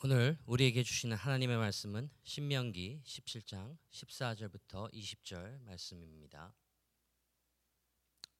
오늘 0.00 0.38
우리에게 0.46 0.84
주시는 0.84 1.16
하나님의 1.16 1.56
말씀은 1.56 2.08
신명기 2.22 3.00
17장 3.04 3.76
14절부터 3.90 4.92
20절 4.92 5.60
말씀입니다. 5.62 6.54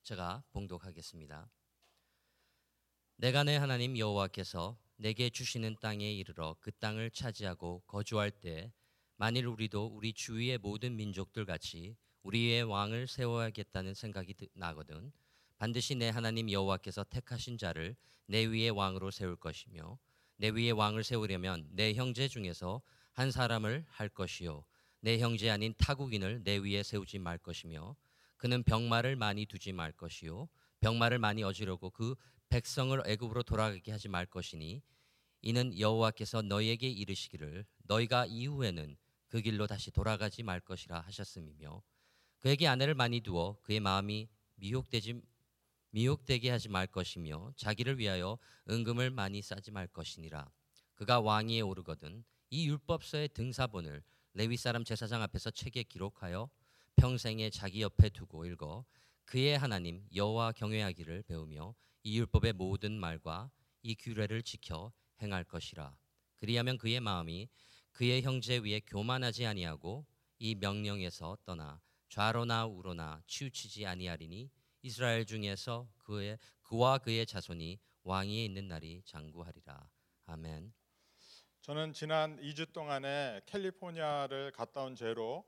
제가 0.05 0.45
봉독하겠습니다. 0.53 1.51
내가 3.17 3.43
내 3.43 3.57
하나님 3.57 3.99
여호와께서 3.99 4.79
내게 4.99 5.31
주시는 5.31 5.79
땅에 5.81 6.13
이르러 6.13 6.55
그 6.61 6.71
땅을 6.71 7.11
차지하고 7.11 7.83
거주할 7.89 8.31
때 8.31 8.73
만일 9.17 9.47
우리도 9.49 9.87
우리 9.87 10.13
주위의 10.13 10.59
모든 10.59 10.95
민족들 10.95 11.45
같이 11.45 11.97
우리의 12.23 12.63
왕을 12.63 13.09
세워야겠다는 13.09 13.95
생각이 13.95 14.37
나거든 14.55 15.11
반드시 15.57 15.97
내 15.97 16.09
하나님 16.09 16.53
여호와께서 16.53 17.03
택하신 17.03 17.59
자를 17.59 17.97
내 18.27 18.45
위에 18.45 18.69
왕으로 18.69 19.11
세울 19.11 19.35
것이며 19.35 19.99
내 20.39 20.49
위에 20.51 20.71
왕을 20.71 21.05
세우려면 21.05 21.69
내 21.73 21.95
형제 21.95 22.29
중에서 22.29 22.81
한 23.13 23.31
사람을 23.31 23.85
할 23.89 24.09
것이요. 24.09 24.65
내 25.01 25.19
형제 25.19 25.51
아닌 25.51 25.75
타국인을 25.77 26.43
내 26.45 26.57
위에 26.59 26.83
세우지 26.83 27.19
말 27.19 27.39
것이며 27.39 27.97
그는 28.37 28.63
병마를 28.63 29.17
많이 29.17 29.47
두지 29.47 29.73
말 29.73 29.93
것이요. 29.93 30.49
병마를 30.81 31.19
많이 31.19 31.43
어지르고 31.43 31.91
그 31.91 32.15
백성을 32.49 33.01
애굽으로 33.05 33.43
돌아가게 33.43 33.91
하지 33.91 34.09
말 34.09 34.27
것이니 34.27 34.81
이는 35.43 35.79
여호와께서 35.79 36.43
너희에게 36.43 36.89
이르시기를 36.89 37.67
너희가 37.85 38.27
이후에는 38.27 38.97
그 39.27 39.41
길로 39.41 39.67
다시 39.67 39.91
돌아가지 39.91 40.45
말 40.45 40.61
것이라 40.61 41.01
하셨음이며 41.01 41.83
그에게 42.39 42.69
아내를 42.69 42.95
많이 42.95 43.21
두어 43.21 43.59
그의 43.63 43.81
마음이 43.81 44.29
미혹되지 44.55 45.21
미혹되게 45.91 46.51
하지 46.51 46.69
말 46.69 46.87
것이며 46.87 47.53
자기를 47.57 47.99
위하여 47.99 48.39
은금을 48.69 49.11
많이 49.11 49.43
싸지 49.43 49.71
말 49.71 49.87
것이니라. 49.87 50.51
그가 50.95 51.21
왕위에 51.21 51.61
오르거든 51.61 52.25
이 52.51 52.69
율법서의 52.69 53.31
등사본을 53.31 54.03
레위 54.35 54.57
사람 54.57 54.85
제사장 54.85 55.23
앞에서 55.23 55.51
책에 55.51 55.83
기록하여 55.83 56.49
평생에 56.97 57.51
자기 57.51 57.83
옆에 57.83 58.09
두고 58.09 58.47
읽어 58.47 58.85
그의 59.25 59.59
하나님 59.59 60.07
여호와 60.15 60.53
경외하기를 60.53 61.23
배우며 61.23 61.75
이 62.03 62.19
율법의 62.19 62.55
모든 62.55 62.93
말과 62.99 63.51
이 63.83 63.95
규례를 63.95 64.43
지켜 64.43 64.93
행할 65.23 65.45
것이라. 65.45 65.97
그리하면 66.37 66.79
그의 66.79 67.01
마음이 67.01 67.49
그의 67.93 68.23
형제 68.23 68.59
위에 68.59 68.81
교만하지 68.81 69.47
아니하고 69.47 70.07
이 70.39 70.55
명령에서 70.55 71.37
떠나 71.45 71.81
좌로나 72.09 72.67
우로나 72.67 73.23
치우치지 73.27 73.87
아니하리니 73.87 74.51
이스라엘 74.83 75.27
중에서 75.27 75.89
그의 75.99 76.39
그와 76.63 76.99
그의 76.99 77.27
자손이 77.27 77.79
왕위에 78.05 78.45
있는 78.45 78.69
날이 78.69 79.03
장구하리라. 79.05 79.91
아멘. 80.27 80.73
저는 81.61 81.93
지난 81.93 82.39
2주 82.41 82.73
동안에 82.73 83.43
캘리포니아를 83.47 84.53
갔다 84.53 84.83
온 84.83 84.95
죄로 84.95 85.45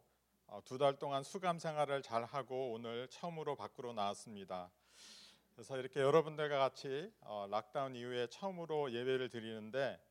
어, 0.47 0.61
두달 0.64 0.98
동안 0.98 1.22
수감 1.22 1.59
생활을 1.59 2.03
잘 2.03 2.25
하고 2.25 2.72
오늘 2.72 3.09
처음으로 3.09 3.55
밖으로 3.55 3.92
나왔습니다. 3.92 4.70
그래서 5.55 5.78
이렇게 5.78 6.00
여러분들과 6.00 6.59
같이 6.59 7.12
어, 7.20 7.47
락다운 7.48 7.94
이후에 7.94 8.27
처음으로 8.27 8.92
예배를 8.92 9.28
드리는데 9.28 10.03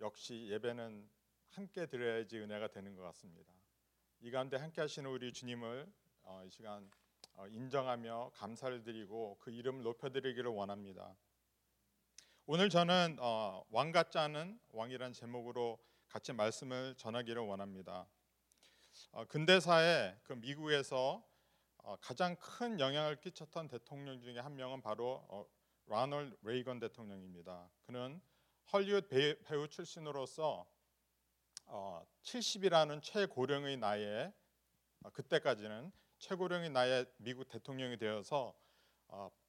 역시 0.00 0.48
예배는 0.50 1.08
함께 1.50 1.86
드려야지 1.86 2.38
은혜가 2.38 2.68
되는 2.68 2.96
것 2.96 3.02
같습니다. 3.02 3.52
이 4.20 4.30
가운데 4.30 4.56
함께 4.56 4.80
하시는 4.80 5.08
우리 5.08 5.32
주님을 5.32 5.86
어, 6.22 6.42
이 6.44 6.50
시간 6.50 6.82
어, 6.82 7.03
인정하며 7.50 8.30
감사를 8.34 8.82
드리고 8.82 9.38
그 9.40 9.50
이름을 9.50 9.82
높여드리기를 9.82 10.50
원합니다. 10.50 11.16
오늘 12.46 12.68
저는 12.68 13.16
어, 13.20 13.64
왕 13.70 13.90
같지 13.90 14.18
않은 14.18 14.60
왕이란 14.70 15.12
제목으로 15.12 15.78
같이 16.08 16.32
말씀을 16.32 16.94
전하기를 16.96 17.40
원합니다. 17.42 18.06
어, 19.12 19.24
근대사에 19.24 20.16
그 20.22 20.34
미국에서 20.34 21.24
가장 22.00 22.36
큰 22.36 22.80
영향을 22.80 23.20
끼쳤던 23.20 23.68
대통령 23.68 24.20
중에 24.20 24.38
한 24.38 24.56
명은 24.56 24.80
바로 24.80 25.48
라널 25.86 26.34
레이건 26.42 26.78
대통령입니다. 26.78 27.70
그는 27.86 28.22
헐리우드 28.72 29.42
배우 29.44 29.68
출신으로서 29.68 30.66
70이라는 32.22 33.02
최고령의 33.02 33.76
나이에 33.76 34.32
그때까지는 35.12 35.92
최고령의 36.24 36.70
나의 36.70 37.04
미국 37.18 37.46
대통령이 37.48 37.98
되어서 37.98 38.54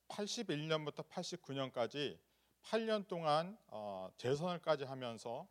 81년부터 0.09 0.99
어, 0.99 1.09
89년까지 1.09 2.19
8년 2.63 3.07
동안 3.07 3.57
어, 3.67 4.09
재선을까지 4.17 4.83
하면서 4.83 5.47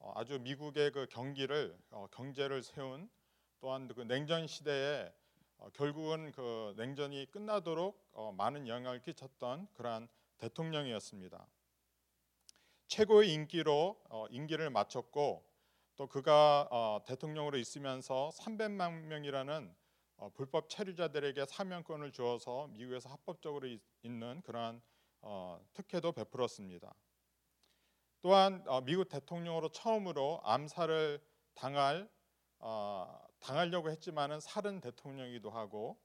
어, 0.00 0.12
아주 0.16 0.40
미국의 0.40 0.90
그 0.90 1.06
경기를 1.08 1.78
경제를 2.10 2.64
세운 2.64 3.08
또한 3.60 3.86
그 3.86 4.00
냉전 4.00 4.48
시대에 4.48 5.14
결국은 5.72 6.32
그 6.32 6.74
냉전이 6.76 7.30
끝나도록 7.30 8.04
많은 8.34 8.66
영향을 8.66 9.00
끼쳤던 9.02 9.68
그러한 9.72 10.08
대통령이었습니다. 10.38 11.46
최고의 12.88 13.32
인기로 13.32 14.02
임기를 14.30 14.70
마쳤고 14.70 15.48
또 15.94 16.06
그가 16.08 17.00
대통령으로 17.06 17.56
있으면서 17.56 18.30
300만 18.34 19.04
명이라는 19.04 19.85
어, 20.16 20.30
불법 20.30 20.68
체류자들에게 20.68 21.44
사면권을 21.44 22.12
주어서 22.12 22.68
미국에서 22.68 23.10
합법적으로 23.10 23.68
있는 24.02 24.40
그러한 24.42 24.80
어, 25.20 25.60
특혜도 25.74 26.12
베풀었습니다. 26.12 26.94
또한 28.22 28.64
어, 28.66 28.80
미국 28.80 29.08
대통령으로 29.08 29.68
처음으로 29.68 30.40
암살을 30.42 31.20
당할 31.54 32.08
어, 32.58 33.26
당하려고 33.38 33.90
했지만은 33.90 34.40
살은 34.40 34.80
대통령이기도 34.80 35.50
하고 35.50 35.98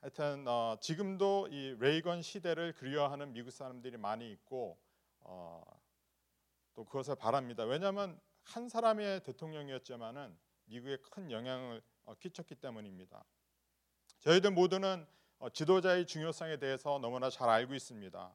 하여튼 0.00 0.48
어, 0.48 0.76
지금도 0.80 1.48
이 1.50 1.76
레이건 1.78 2.22
시대를 2.22 2.72
그리워하는 2.72 3.32
미국 3.32 3.50
사람들이 3.50 3.98
많이 3.98 4.32
있고 4.32 4.78
어, 5.20 5.62
또 6.74 6.84
그것을 6.84 7.14
바랍니다. 7.14 7.64
왜냐하면 7.64 8.18
한 8.42 8.68
사람의 8.68 9.22
대통령이었지만은 9.22 10.36
미국에 10.64 10.96
큰 11.10 11.30
영향을 11.30 11.78
어, 11.78 11.91
끼쳤기 12.20 12.56
때문입니다. 12.56 13.24
저희들 14.20 14.50
모두는 14.52 15.06
어, 15.38 15.48
지도자의 15.50 16.06
중요성에 16.06 16.58
대해서 16.58 16.98
너무나 17.00 17.30
잘 17.30 17.48
알고 17.48 17.74
있습니다. 17.74 18.34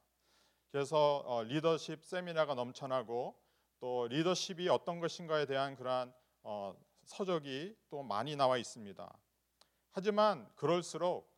그래서 0.71 1.23
어, 1.25 1.43
리더십 1.43 2.03
세미나가 2.03 2.55
넘쳐나고 2.55 3.39
또 3.79 4.07
리더십이 4.07 4.67
어떤 4.69 4.99
것인가에 4.99 5.45
대한 5.45 5.75
그러한 5.75 6.13
서적이 7.05 7.77
또 7.89 8.03
많이 8.03 8.35
나와 8.35 8.57
있습니다. 8.57 9.17
하지만 9.91 10.49
그럴수록 10.55 11.31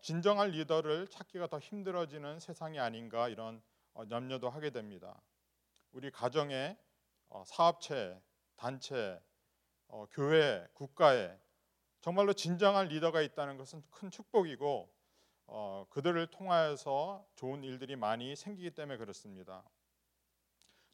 진정한 0.00 0.50
리더를 0.50 1.06
찾기가 1.08 1.46
더 1.46 1.58
힘들어지는 1.58 2.40
세상이 2.40 2.80
아닌가 2.80 3.28
이런 3.28 3.62
염려도 4.10 4.50
하게 4.50 4.70
됩니다. 4.70 5.22
우리 5.92 6.10
가정에 6.10 6.76
사업체, 7.46 8.20
단체, 8.56 9.22
어, 9.92 10.06
교회, 10.10 10.66
국가에 10.72 11.38
정말로 12.00 12.32
진정한 12.32 12.88
리더가 12.88 13.20
있다는 13.20 13.58
것은 13.58 13.82
큰 13.90 14.10
축복이고 14.10 14.90
어, 15.48 15.86
그들을 15.90 16.26
통하여서 16.28 17.26
좋은 17.34 17.62
일들이 17.62 17.94
많이 17.94 18.34
생기기 18.34 18.70
때문에 18.70 18.96
그렇습니다. 18.96 19.62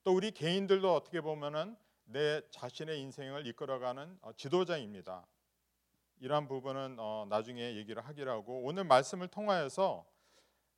또 0.02 0.12
우리 0.12 0.32
개인들도 0.32 0.92
어떻게 0.92 1.20
보면은 1.20 1.76
내 2.06 2.42
자신의 2.50 3.00
인생을 3.00 3.46
이끌어가는 3.46 4.18
어, 4.20 4.32
지도자입니다. 4.32 5.24
이러한 6.18 6.48
부분은 6.48 6.96
어, 6.98 7.24
나중에 7.28 7.76
얘기를 7.76 8.04
하기로 8.04 8.28
하고 8.32 8.64
오늘 8.64 8.82
말씀을 8.82 9.28
통하여서 9.28 10.04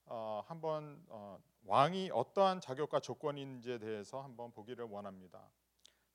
어, 0.04 0.44
한번 0.47 1.03
어, 1.09 1.38
왕이 1.64 2.10
어떠한 2.12 2.60
자격과 2.60 3.00
조건인지에 3.00 3.78
대해서 3.78 4.21
한번 4.21 4.53
보기를 4.53 4.84
원합니다. 4.84 5.50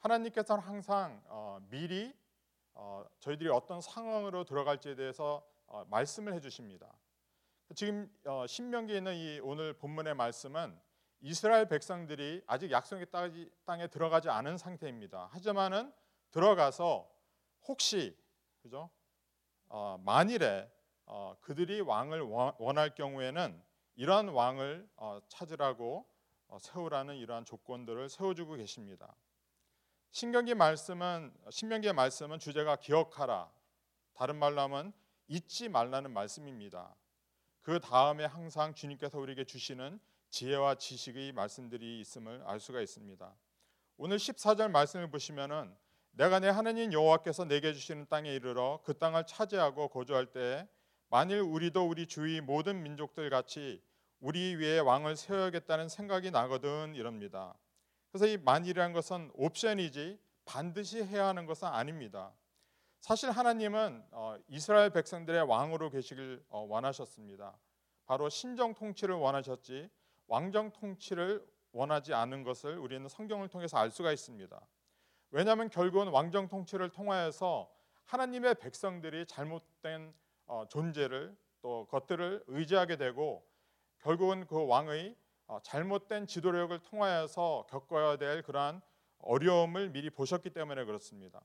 하나님께서는 0.05 0.61
항상 0.63 1.21
어, 1.25 1.59
미리 1.69 2.15
어, 2.75 3.03
저희들이 3.19 3.49
어떤 3.49 3.81
상황으로 3.81 4.43
들어갈지에 4.43 4.95
대해서 4.95 5.43
어, 5.65 5.83
말씀을 5.89 6.33
해주십니다. 6.33 6.93
지금 7.73 8.13
어, 8.25 8.45
신명기에 8.45 8.97
있는 8.97 9.15
이 9.15 9.39
오늘 9.41 9.73
본문의 9.73 10.13
말씀은 10.13 10.79
이스라엘 11.21 11.67
백성들이 11.67 12.43
아직 12.45 12.69
약속의 12.69 13.07
땅에 13.65 13.87
들어가지 13.87 14.29
않은 14.29 14.59
상태입니다. 14.59 15.29
하지만은 15.31 15.91
들어가서 16.29 17.09
혹시 17.67 18.15
그죠? 18.61 18.91
어, 19.69 19.99
만일에 20.05 20.71
어, 21.07 21.35
그들이 21.41 21.81
왕을 21.81 22.21
원할 22.59 22.93
경우에는 22.93 23.59
이러한 23.95 24.29
왕을 24.29 24.87
어, 24.97 25.19
찾으라고 25.27 26.05
어, 26.47 26.59
세우라는 26.59 27.15
이러한 27.15 27.45
조건들을 27.45 28.09
세워주고 28.09 28.53
계십니다. 28.55 29.15
신경기 30.15 30.53
말씀은 30.53 31.33
신명기의 31.49 31.91
말씀은 31.91 32.39
주제가 32.39 32.77
기억하라. 32.77 33.51
다른 34.13 34.37
말로 34.37 34.61
하면 34.61 34.93
잊지 35.27 35.67
말라는 35.67 36.11
말씀입니다. 36.11 36.95
그 37.61 37.81
다음에 37.81 38.23
항상 38.23 38.73
주님께서 38.73 39.19
우리에게 39.19 39.43
주시는 39.43 39.99
지혜와 40.29 40.75
지식의 40.75 41.33
말씀들이 41.33 41.99
있음을 41.99 42.41
알 42.45 42.61
수가 42.61 42.79
있습니다. 42.79 43.35
오늘 43.97 44.15
14절 44.15 44.71
말씀을 44.71 45.11
보시면은 45.11 45.75
내가 46.11 46.39
내 46.39 46.47
하나님 46.47 46.93
여호와께서 46.93 47.43
내게 47.43 47.73
주시는 47.73 48.07
땅에 48.07 48.33
이르러 48.33 48.79
그 48.85 48.97
땅을 48.97 49.25
차지하고 49.25 49.89
거주할 49.89 50.27
때 50.27 50.65
만일 51.09 51.41
우리도 51.41 51.85
우리 51.85 52.07
주위 52.07 52.39
모든 52.39 52.83
민족들 52.83 53.29
같이 53.29 53.83
우리 54.21 54.55
위에 54.55 54.79
왕을 54.79 55.17
세워야겠다는 55.17 55.89
생각이 55.89 56.31
나거든 56.31 56.95
이럽니다. 56.95 57.53
그래서 58.15 58.27
이 58.27 58.37
만일이라는 58.37 58.93
것은 58.93 59.29
옵션이지 59.33 60.17
반드시 60.45 61.03
해야 61.03 61.27
하는 61.27 61.45
것은 61.45 61.67
아닙니다. 61.67 62.33
사실 63.01 63.29
하나님은 63.29 64.05
어, 64.11 64.37
이스라엘 64.47 64.89
백성들의 64.91 65.41
왕으로 65.41 65.89
계시길 65.89 66.41
어, 66.47 66.61
원하셨습니다. 66.61 67.57
바로 68.05 68.29
신정 68.29 68.73
통치를 68.73 69.15
원하셨지 69.15 69.89
왕정 70.27 70.71
통치를 70.71 71.45
원하지 71.73 72.13
않은 72.13 72.43
것을 72.43 72.77
우리는 72.77 73.05
성경을 73.05 73.49
통해서 73.49 73.77
알 73.77 73.91
수가 73.91 74.13
있습니다. 74.13 74.61
왜냐하면 75.31 75.69
결국은 75.69 76.07
왕정 76.07 76.47
통치를 76.47 76.91
통하여서 76.91 77.69
하나님의 78.05 78.55
백성들이 78.61 79.25
잘못된 79.25 80.13
어, 80.45 80.63
존재를 80.69 81.35
또 81.61 81.85
것들을 81.89 82.45
의지하게 82.47 82.95
되고 82.95 83.45
결국은 83.99 84.47
그 84.47 84.65
왕의 84.65 85.09
어, 85.09 85.15
잘못된 85.63 86.27
지도력을 86.27 86.77
통하여서 86.79 87.67
겪어야 87.69 88.17
될 88.17 88.41
그러한 88.43 88.81
어려움을 89.19 89.89
미리 89.89 90.09
보셨기 90.09 90.51
때문에 90.51 90.85
그렇습니다. 90.85 91.41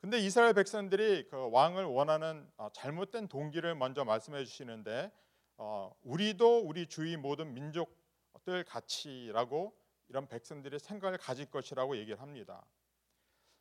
근데 0.00 0.18
이스라엘 0.18 0.52
백성들이 0.52 1.28
그 1.28 1.48
왕을 1.52 1.84
원하는 1.84 2.50
어, 2.56 2.68
잘못된 2.72 3.28
동기를 3.28 3.76
먼저 3.76 4.04
말씀해 4.04 4.44
주시는데 4.44 5.12
어, 5.58 5.94
우리도 6.02 6.62
우리 6.66 6.88
주위 6.88 7.16
모든 7.16 7.54
민족들 7.54 8.64
같이라고 8.64 9.72
이런 10.08 10.26
백성들의 10.26 10.80
생각을 10.80 11.18
가질 11.18 11.50
것이라고 11.52 11.96
얘기를 11.96 12.20
합니다. 12.20 12.66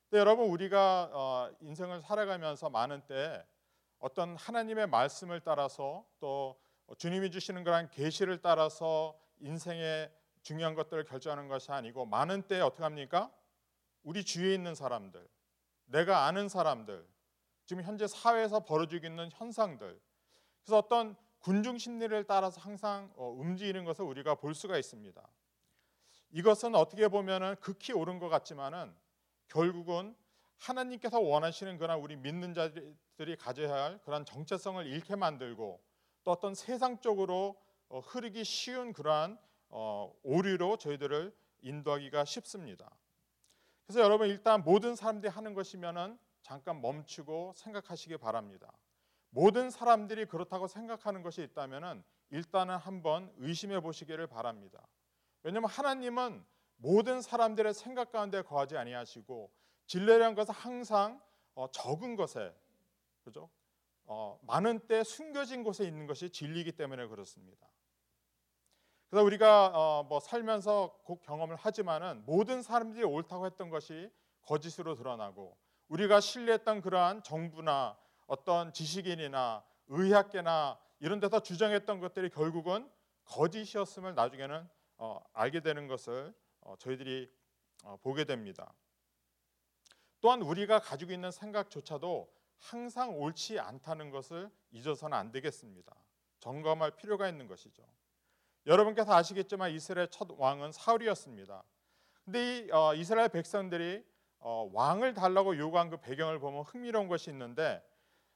근데 0.10 0.20
여러분 0.20 0.50
우리가 0.50 1.12
어, 1.14 1.52
인생을 1.62 2.02
살아가면서 2.02 2.72
많은 2.72 3.06
때 3.06 3.46
어떤 4.00 4.36
하나님의 4.36 4.88
말씀을 4.88 5.42
따라서 5.42 6.08
또 6.20 6.60
주님이 6.98 7.32
주시는 7.32 7.64
그런 7.64 7.90
계시를 7.90 8.42
따라서 8.42 9.18
인생의 9.40 10.12
중요한 10.42 10.76
것들을 10.76 11.04
결정하는 11.06 11.48
것이 11.48 11.72
아니고 11.72 12.06
많은 12.06 12.44
때 12.44 12.60
어떻게 12.60 12.84
합니까? 12.84 13.32
우리 14.04 14.24
주위에 14.24 14.54
있는 14.54 14.74
사람들, 14.74 15.28
내가 15.86 16.26
아는 16.26 16.50
사람들, 16.50 17.08
지금 17.66 17.84
현재 17.84 18.08
사회에서 18.08 18.66
벌어지고 18.66 19.06
있는 19.06 19.30
현상들. 19.32 20.00
그래서 20.64 20.78
어떤 20.78 21.16
군중 21.40 21.78
심리를 21.78 22.24
따라서 22.26 22.60
항상 22.62 23.12
어, 23.16 23.30
움직이는 23.30 23.86
것을 23.86 24.06
우리가 24.06 24.36
볼 24.36 24.54
수가 24.54 24.78
있습니다. 24.78 25.22
이것은 26.32 26.76
어떻게 26.76 27.08
보면은 27.08 27.56
극히 27.60 27.94
옳은 27.94 28.20
것 28.20 28.30
같지만은 28.30 28.94
결국은 29.48 30.16
하나님께서 30.58 31.20
원하시는 31.20 31.78
그런 31.78 32.00
우리 32.00 32.16
믿는 32.16 32.54
자들이 32.54 33.36
가져야 33.38 33.74
할 33.74 34.00
그런 34.04 34.24
정체성을 34.26 34.86
잃게 34.86 35.16
만들고 35.16 35.82
또 36.24 36.32
어떤 36.32 36.56
세상적으로 36.56 37.60
어, 37.90 38.00
흐르기 38.00 38.44
쉬운 38.44 38.94
그러한 38.94 39.38
어, 39.70 40.14
오류로 40.24 40.78
저희들을 40.78 41.36
인도하기가 41.62 42.26
쉽습니다. 42.26 42.90
그래서 43.86 44.02
여러분 44.02 44.30
일단 44.30 44.64
모든 44.64 44.96
사람들이 44.96 45.30
하는 45.30 45.54
것이면은 45.54 46.18
잠깐 46.42 46.82
멈추고 46.82 47.54
생각하시기 47.56 48.18
바랍니다. 48.18 48.72
모든 49.30 49.70
사람들이 49.70 50.26
그렇다고 50.26 50.68
생각하는 50.68 51.24
것이 51.24 51.42
있다면은 51.44 52.04
일단은 52.32 52.78
한번 52.78 53.34
의심해 53.38 53.80
보시기를 53.80 54.28
바랍니다. 54.28 54.86
왜냐하면 55.44 55.70
하나님은 55.70 56.46
모든 56.78 57.22
사람들의 57.22 57.74
생각 57.74 58.12
가운데 58.12 58.42
거하지 58.42 58.78
아니하시고 58.78 59.52
진리라는 59.88 60.36
것은 60.36 60.54
항상 60.54 61.22
어, 61.54 61.70
적은 61.72 62.16
것에 62.16 62.54
그죠? 63.24 63.50
어, 64.06 64.40
많은 64.44 64.88
때 64.88 65.04
숨겨진 65.04 65.64
곳에 65.64 65.86
있는 65.86 66.08
것이 66.08 66.30
진리이기 66.30 66.74
때문에 66.74 67.08
그렇습니다. 67.08 67.68
그래서 69.10 69.26
우리가 69.26 69.72
어, 69.74 70.04
뭐 70.04 70.20
살면서 70.20 71.00
곧 71.04 71.22
경험을 71.22 71.56
하지만은 71.56 72.24
모든 72.26 72.62
사람들이 72.62 73.04
옳다고 73.04 73.46
했던 73.46 73.70
것이 73.70 74.10
거짓으로 74.44 74.96
드러나고 74.96 75.58
우리가 75.90 76.22
신뢰했던 76.22 76.82
그러한 76.82 77.22
정부나 77.24 77.98
어떤 78.26 78.72
지식인이나 78.72 79.64
의학계나 79.88 80.80
이런 81.00 81.20
데서 81.20 81.42
주장했던 81.42 82.00
것들이 82.00 82.30
결국은 82.30 82.90
거짓이었음을 83.26 84.16
나중에는 84.16 84.70
어, 84.98 85.20
알게 85.34 85.62
되는 85.62 85.88
것을 85.88 86.34
어, 86.62 86.76
저희들이 86.78 87.30
어, 87.84 87.98
보게 88.02 88.24
됩니다. 88.24 88.74
또한 90.22 90.42
우리가 90.42 90.80
가지고 90.80 91.12
있는 91.12 91.32
생각조차도 91.32 92.32
항상 92.62 93.20
옳지 93.20 93.60
않다는 93.60 94.12
것을 94.12 94.50
잊어서는 94.72 95.18
안 95.18 95.32
되겠습니다. 95.32 95.94
점검할 96.40 96.92
필요가 96.92 97.28
있는 97.28 97.48
것이죠. 97.48 97.84
여러분께서 98.68 99.14
아시겠지만 99.14 99.72
이스라엘 99.72 100.08
첫 100.10 100.30
왕은 100.38 100.72
사울이었습니다. 100.72 101.64
근데 102.24 102.60
이 102.60 102.72
어, 102.72 102.94
이스라엘 102.94 103.30
백성들이 103.30 104.06
어, 104.40 104.70
왕을 104.74 105.14
달라고 105.16 105.58
요구한 105.58 105.90
그 105.90 105.98
배경을 105.98 106.40
보면 106.40 106.64
흥미로운 106.64 107.08
것이 107.08 107.32
있는데 107.32 107.84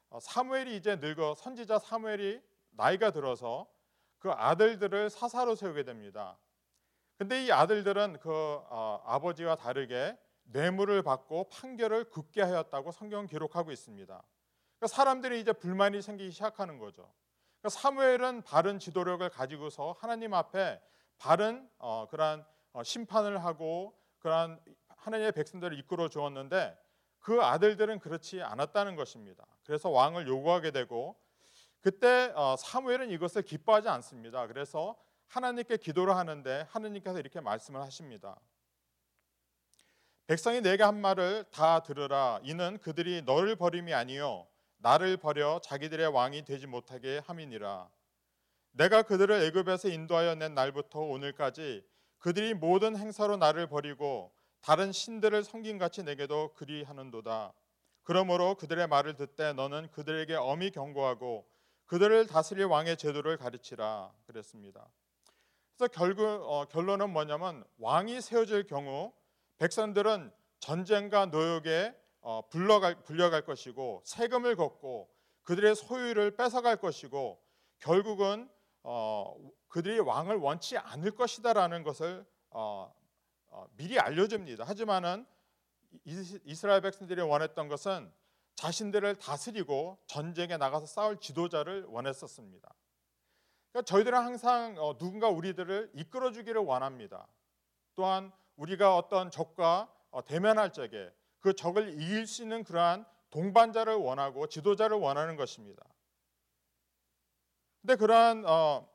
어, 0.10 0.20
사무엘이 0.20 0.76
이제 0.76 0.96
늙어 0.96 1.36
선지자 1.36 1.80
사무엘이 1.80 2.42
나이가 2.72 3.12
들어서 3.12 3.68
그 4.18 4.32
아들들을 4.32 5.12
사사로 5.12 5.56
세우게 5.56 5.84
됩니다. 5.84 6.38
근데 7.18 7.46
이 7.46 7.52
아들들은 7.52 8.20
그 8.20 8.32
어, 8.32 9.02
아버지와 9.06 9.56
다르게 9.56 10.18
뇌물을 10.46 11.02
받고 11.04 11.50
판결을 11.50 12.06
굳게 12.10 12.42
하였다고 12.42 12.92
성경은 12.92 13.28
기록하고 13.28 13.72
있습니다. 13.72 14.24
그러니까 14.78 14.88
사람들이 14.88 15.40
이제 15.40 15.54
불만이 15.54 16.02
생기기 16.02 16.32
시작하는 16.32 16.78
거죠. 16.78 17.12
그러니까 17.60 17.70
사무엘은 17.70 18.44
바른 18.44 18.80
지도력을 18.80 19.28
가지고서 19.30 19.96
하나님 20.00 20.34
앞에 20.34 20.82
바른 21.18 21.70
어, 21.78 22.08
그러한 22.10 22.46
어, 22.74 22.84
심판을 22.84 23.44
하고 23.44 23.98
그러한 24.20 24.60
하나님의 24.90 25.32
백성들을 25.32 25.78
이끌어 25.80 26.10
주었는데 26.10 26.78
그 27.20 27.42
아들들은 27.42 28.00
그렇지 28.00 28.42
않았다는 28.42 28.96
것입니다. 28.96 29.46
그래서 29.66 29.90
왕을 29.90 30.28
요구하게 30.28 30.72
되고 30.72 31.16
그때 31.82 32.32
어, 32.36 32.56
사무엘은 32.58 33.10
이것을 33.12 33.44
기뻐하지 33.44 33.90
않습니다. 33.90 34.48
그래서 34.48 34.96
하나님께 35.28 35.78
기도를 35.78 36.16
하는데 36.16 36.68
하나님께서 36.70 37.20
이렇게 37.20 37.42
말씀을 37.42 37.82
하십니다. 37.82 38.40
백성이 40.28 40.62
내게 40.62 40.82
한 40.82 41.00
말을 41.02 41.46
다 41.52 41.84
들으라. 41.84 42.40
이는 42.42 42.80
그들이 42.80 43.22
너를 43.22 43.56
버림이 43.56 43.94
아니요 43.94 44.48
나를 44.78 45.18
버려 45.18 45.60
자기들의 45.64 46.08
왕이 46.08 46.46
되지 46.46 46.66
못하게 46.66 47.22
함이니라. 47.28 47.88
내가 48.72 49.04
그들을 49.04 49.44
애굽에서 49.44 49.90
인도하여 49.90 50.36
낸 50.36 50.56
날부터 50.56 51.00
오늘까지 51.00 51.86
그들이 52.18 52.56
모든 52.56 52.98
행사로 52.98 53.38
나를 53.38 53.68
버리고 53.68 54.34
다른 54.62 54.92
신들을 54.92 55.44
섬긴 55.44 55.78
같이 55.78 56.02
내게도 56.02 56.54
그리하는도다. 56.56 57.54
그러므로 58.02 58.56
그들의 58.56 58.88
말을 58.88 59.16
듣되 59.16 59.54
너는 59.54 59.92
그들에게 59.92 60.34
엄히 60.36 60.72
경고하고 60.72 61.48
그들을 61.86 62.26
다스릴 62.26 62.66
왕의 62.66 62.98
제도를 62.98 63.38
가르치라 63.38 64.12
그랬습니다. 64.26 64.88
그래서 65.78 65.92
결국 65.94 66.24
어, 66.24 66.66
결론은 66.66 67.12
뭐냐면 67.12 67.64
왕이 67.78 68.22
세워질 68.22 68.66
경우 68.66 69.14
백성들은 69.58 70.32
전쟁과 70.60 71.28
노역에 71.28 71.96
어, 72.22 72.48
불러갈, 72.50 73.04
불려갈 73.04 73.44
것이고 73.44 74.02
세금을 74.06 74.56
걷고 74.56 75.10
그들의 75.44 75.76
소유를 75.76 76.36
뺏어갈 76.36 76.78
것이고 76.78 77.40
결국은 77.80 78.50
어, 78.84 79.36
그들이 79.68 80.00
왕을 80.00 80.38
원치 80.38 80.78
않을 80.78 81.12
것이다라는 81.12 81.84
것을 81.84 82.26
어, 82.50 82.94
어, 83.48 83.68
미리 83.78 84.00
알려줍니다. 84.00 84.64
하지만은 84.64 85.26
이스라엘 86.04 86.82
백성들이 86.82 87.22
원했던 87.22 87.68
것은 87.68 88.12
자신들을 88.56 89.16
다스리고 89.18 90.00
전쟁에 90.08 90.58
나가서 90.58 90.86
싸울 90.86 91.20
지도자를 91.20 91.86
원했었습니다. 91.86 92.74
그러니까 93.72 93.86
저희들은 93.86 94.18
항상 94.18 94.76
어, 94.78 94.98
누군가 94.98 95.30
우리들을 95.30 95.92
이끌어주기를 95.94 96.62
원합니다. 96.62 97.28
또한 97.96 98.32
우리가 98.56 98.96
어떤 98.96 99.32
적과 99.32 99.92
어, 100.12 100.24
대면할 100.24 100.72
적에 100.72 101.12
그 101.40 101.54
적을 101.54 102.02
이길 102.02 102.26
수 102.26 102.42
있는 102.42 102.64
그러한 102.64 103.06
동반자를 103.30 103.96
원하고 103.96 104.48
지도자를 104.48 104.98
원하는 104.98 105.36
것입니다. 105.36 105.84
근데 107.82 107.96
그러한 107.98 108.46
어, 108.46 108.90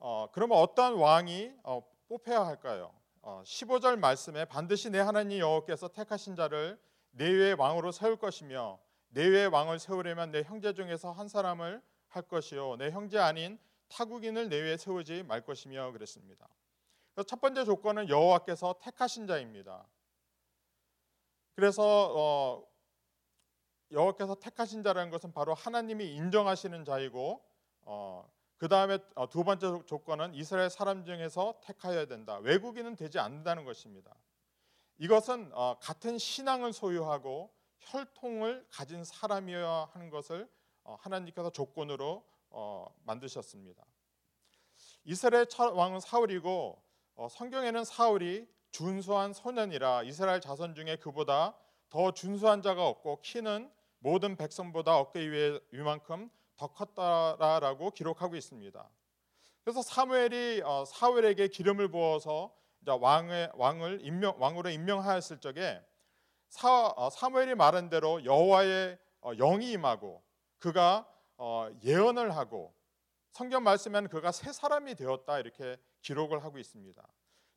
어, 0.00 0.28
그러면 0.32 0.58
어떠한 0.58 0.94
왕이 0.94 1.52
어, 1.62 1.82
뽑혀야 2.08 2.44
할까요? 2.44 2.92
어, 3.22 3.42
15절 3.46 3.98
말씀에 3.98 4.44
반드시 4.44 4.90
내 4.90 4.98
하나님 4.98 5.38
여호와께서 5.38 5.88
택하신 5.88 6.36
자를 6.36 6.78
내 7.12 7.30
위에 7.30 7.52
왕으로 7.52 7.90
세울 7.92 8.16
것이며 8.16 8.78
내 9.08 9.26
위에 9.26 9.46
왕을 9.46 9.78
세우려면 9.78 10.30
내 10.30 10.42
형제 10.42 10.74
중에서 10.74 11.12
한 11.12 11.28
사람을 11.28 11.80
할 12.08 12.22
것이요 12.22 12.76
내 12.76 12.90
형제 12.90 13.18
아닌 13.18 13.58
타국인을 13.88 14.48
내 14.48 14.60
위에 14.60 14.76
세우지 14.76 15.22
말 15.22 15.40
것이며 15.40 15.92
그랬습니다. 15.92 16.48
첫 17.22 17.40
번째 17.40 17.64
조건은 17.64 18.08
여호와께서 18.08 18.76
택하신 18.80 19.26
자입니다. 19.26 19.86
그래서 21.54 22.12
어, 22.16 22.66
여호와께서 23.92 24.34
택하신 24.36 24.82
자라는 24.82 25.10
것은 25.10 25.32
바로 25.32 25.54
하나님이 25.54 26.14
인정하시는 26.14 26.84
자이고 26.84 27.44
어, 27.82 28.28
그 28.56 28.68
다음에 28.68 28.98
어, 29.14 29.28
두 29.28 29.44
번째 29.44 29.84
조건은 29.86 30.34
이스라엘 30.34 30.70
사람 30.70 31.04
중에서 31.04 31.60
택하여야 31.62 32.06
된다. 32.06 32.38
외국인은 32.38 32.96
되지 32.96 33.20
않는다는 33.20 33.64
것입니다. 33.64 34.14
이것은 34.98 35.50
어, 35.52 35.78
같은 35.80 36.18
신앙을 36.18 36.72
소유하고 36.72 37.52
혈통을 37.78 38.66
가진 38.70 39.04
사람이어야 39.04 39.90
하는 39.92 40.10
것을 40.10 40.48
어, 40.82 40.96
하나님께서 41.00 41.50
조건으로 41.50 42.24
어, 42.50 42.86
만드셨습니다. 43.04 43.84
이스라엘 45.04 45.46
첫 45.46 45.72
왕은 45.74 46.00
사울이고 46.00 46.82
어, 47.16 47.28
성경에는 47.28 47.84
사울이 47.84 48.48
준수한 48.70 49.32
소년이라 49.32 50.02
이스라엘 50.02 50.40
자손 50.40 50.74
중에 50.74 50.96
그보다 50.96 51.56
더 51.88 52.10
준수한 52.12 52.60
자가 52.60 52.86
없고 52.88 53.20
키는 53.22 53.70
모든 54.00 54.36
백성보다 54.36 54.98
어깨 54.98 55.20
위에 55.20 55.60
위만큼 55.70 56.28
더 56.56 56.66
컸다라고 56.66 57.92
기록하고 57.92 58.34
있습니다. 58.34 58.90
그래서 59.62 59.80
사무엘이 59.80 60.62
어, 60.64 60.84
사울에게 60.84 61.48
기름을 61.48 61.88
부어서 61.88 62.52
왕의 62.86 63.52
왕을 63.54 64.00
임명 64.02 64.34
왕으로 64.38 64.70
임명하였을 64.70 65.38
적에 65.38 65.80
사, 66.48 66.92
어, 66.96 67.10
사무엘이 67.10 67.54
말한 67.54 67.88
대로 67.90 68.24
여호와의 68.24 68.98
어, 69.20 69.34
영이 69.36 69.70
임하고 69.72 70.22
그가 70.58 71.08
예언을 71.82 72.36
하고 72.36 72.74
성경 73.30 73.64
말씀에는 73.64 74.08
그가 74.08 74.32
새 74.32 74.52
사람이 74.52 74.94
되었다 74.94 75.38
이렇게 75.38 75.76
기록을 76.04 76.44
하고 76.44 76.58
있습니다. 76.58 77.02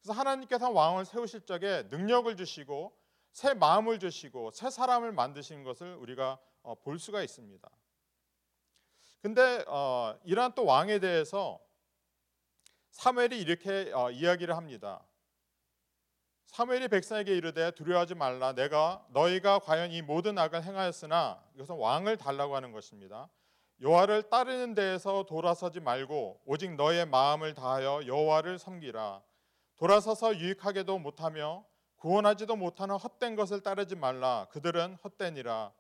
그래서 0.02 0.20
하나님께서 0.20 0.72
왕을 0.72 1.06
세우실 1.06 1.42
적에 1.42 1.84
능력을 1.92 2.36
주시고 2.36 2.98
새 3.34 3.54
마음을 3.54 4.00
주시고 4.00 4.52
새 4.52 4.70
사람을 4.72 5.12
만드신 5.12 5.64
것을 5.64 5.94
우리가 5.96 6.40
볼 6.82 6.98
수가 6.98 7.22
있습니다. 7.22 7.70
근데 9.22 9.64
어, 9.68 10.18
이러한 10.24 10.54
또 10.56 10.66
왕에 10.66 11.00
대해서 11.00 11.60
사무엘이 12.92 13.40
이렇게 13.40 13.92
어, 13.94 14.10
이야기를 14.10 14.56
합니다. 14.56 15.06
사무엘이 16.48 16.88
백성에게 16.88 17.36
이르되 17.36 17.72
두려워하지 17.72 18.16
말라 18.16 18.54
내가 18.54 19.06
너희가 19.10 19.60
과연 19.60 19.92
이 19.92 20.02
모든 20.02 20.38
악을 20.38 20.64
행하였으나 20.64 21.44
이것은 21.56 21.76
왕을 21.76 22.18
달라고 22.18 22.56
하는 22.56 22.72
것입니다. 22.72 23.30
여호와를 23.80 24.24
따르는 24.24 24.74
데에서 24.74 25.24
돌아서지 25.24 25.80
말고 25.80 26.42
오직 26.46 26.76
너의 26.76 27.06
마음을 27.06 27.54
다하여 27.54 28.08
여호와를 28.08 28.58
섬기라. 28.58 29.22
돌아서서 29.76 30.36
유익하게도 30.36 30.98
못하며 30.98 31.64
구원하지도 31.98 32.56
못하는 32.56 32.96
헛된 32.96 33.36
것을 33.36 33.62
따르지 33.62 33.96
말라. 33.96 34.48
그들은 34.50 34.96
헛되니라. 35.04 35.72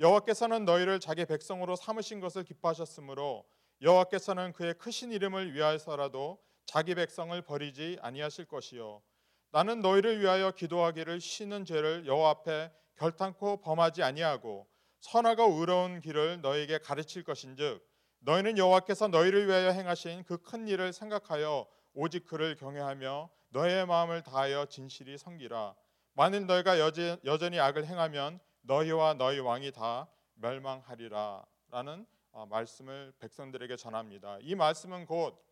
여호와께서는 0.00 0.64
너희를 0.64 0.98
자기 0.98 1.24
백성으로 1.24 1.76
삼으신 1.76 2.20
것을 2.20 2.42
기뻐하셨으므로 2.42 3.44
여호와께서는 3.82 4.52
그의 4.52 4.74
크신 4.74 5.12
이름을 5.12 5.54
위하여서라도 5.54 6.38
자기 6.66 6.94
백성을 6.94 7.40
버리지 7.42 7.98
아니하실 8.00 8.44
것이요 8.46 9.02
나는 9.50 9.80
너희를 9.80 10.20
위하여 10.20 10.50
기도하기를 10.50 11.20
쉬는 11.20 11.64
죄를 11.64 12.06
여호와 12.06 12.30
앞에 12.30 12.70
결탄코 12.96 13.60
범하지 13.60 14.02
아니하고 14.02 14.68
선하고 15.00 15.54
의로운 15.60 16.00
길을 16.00 16.40
너희에게 16.40 16.78
가르칠 16.78 17.22
것인즉 17.24 17.86
너희는 18.20 18.58
여호와께서 18.58 19.08
너희를 19.08 19.46
위하여 19.46 19.70
행하신 19.70 20.24
그 20.24 20.38
큰 20.38 20.66
일을 20.68 20.92
생각하여 20.92 21.66
오직 21.94 22.26
그를 22.26 22.56
경외하며 22.56 23.30
너희의 23.50 23.86
마음을 23.86 24.22
다하여 24.22 24.66
진실이 24.66 25.18
섬기라 25.18 25.74
만일 26.14 26.46
너희가 26.46 26.78
여전히 26.78 27.60
악을 27.60 27.86
행하면 27.86 28.40
너희와 28.62 29.14
너희 29.14 29.38
왕이 29.38 29.72
다 29.72 30.08
멸망하리라라는 30.34 32.06
어, 32.32 32.46
말씀을 32.46 33.12
백성들에게 33.18 33.76
전합니다. 33.76 34.38
이 34.42 34.54
말씀은 34.54 35.06
곧 35.06 35.42